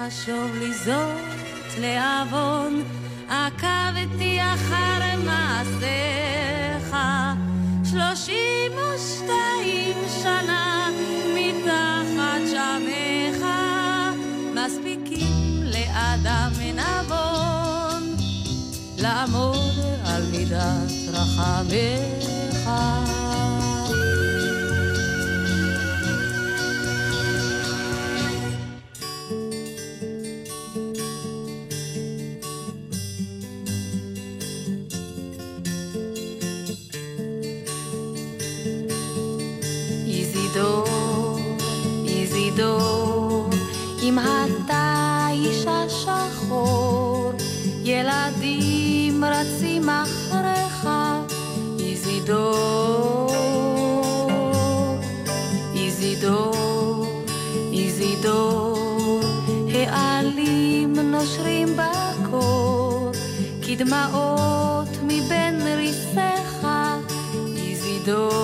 אל 0.00 0.08
תחשוב 0.08 0.50
לזאת 0.60 1.78
לעוון, 1.78 2.82
עקבתי 3.28 4.38
אחר 4.42 5.16
מעשיך, 5.24 6.96
שלושים 7.90 8.72
ושתיים 8.72 9.96
שנה 10.22 10.88
מתחת 11.34 12.40
שמך, 12.50 13.46
מספיקים 14.54 15.62
לאדם 15.62 16.52
נבון, 16.74 18.16
לעמוד 18.98 19.74
על 20.04 20.22
מידת 20.32 20.90
רחמיך. 21.12 22.70
כדמעות 63.80 64.88
מבין 65.02 65.60
ריסיך, 65.76 66.66
איזידור. 67.56 68.39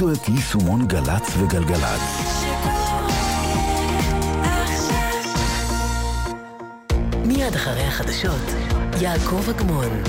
הורידו 0.00 0.12
את 0.22 0.28
יישומון 0.28 0.86
גל"צ 0.86 1.36
וגלגלצ. 1.38 2.00
מיד 7.26 7.54
אחרי 7.54 7.82
החדשות, 7.82 8.54
יעקב 9.00 9.48
אגמון. 9.50 10.02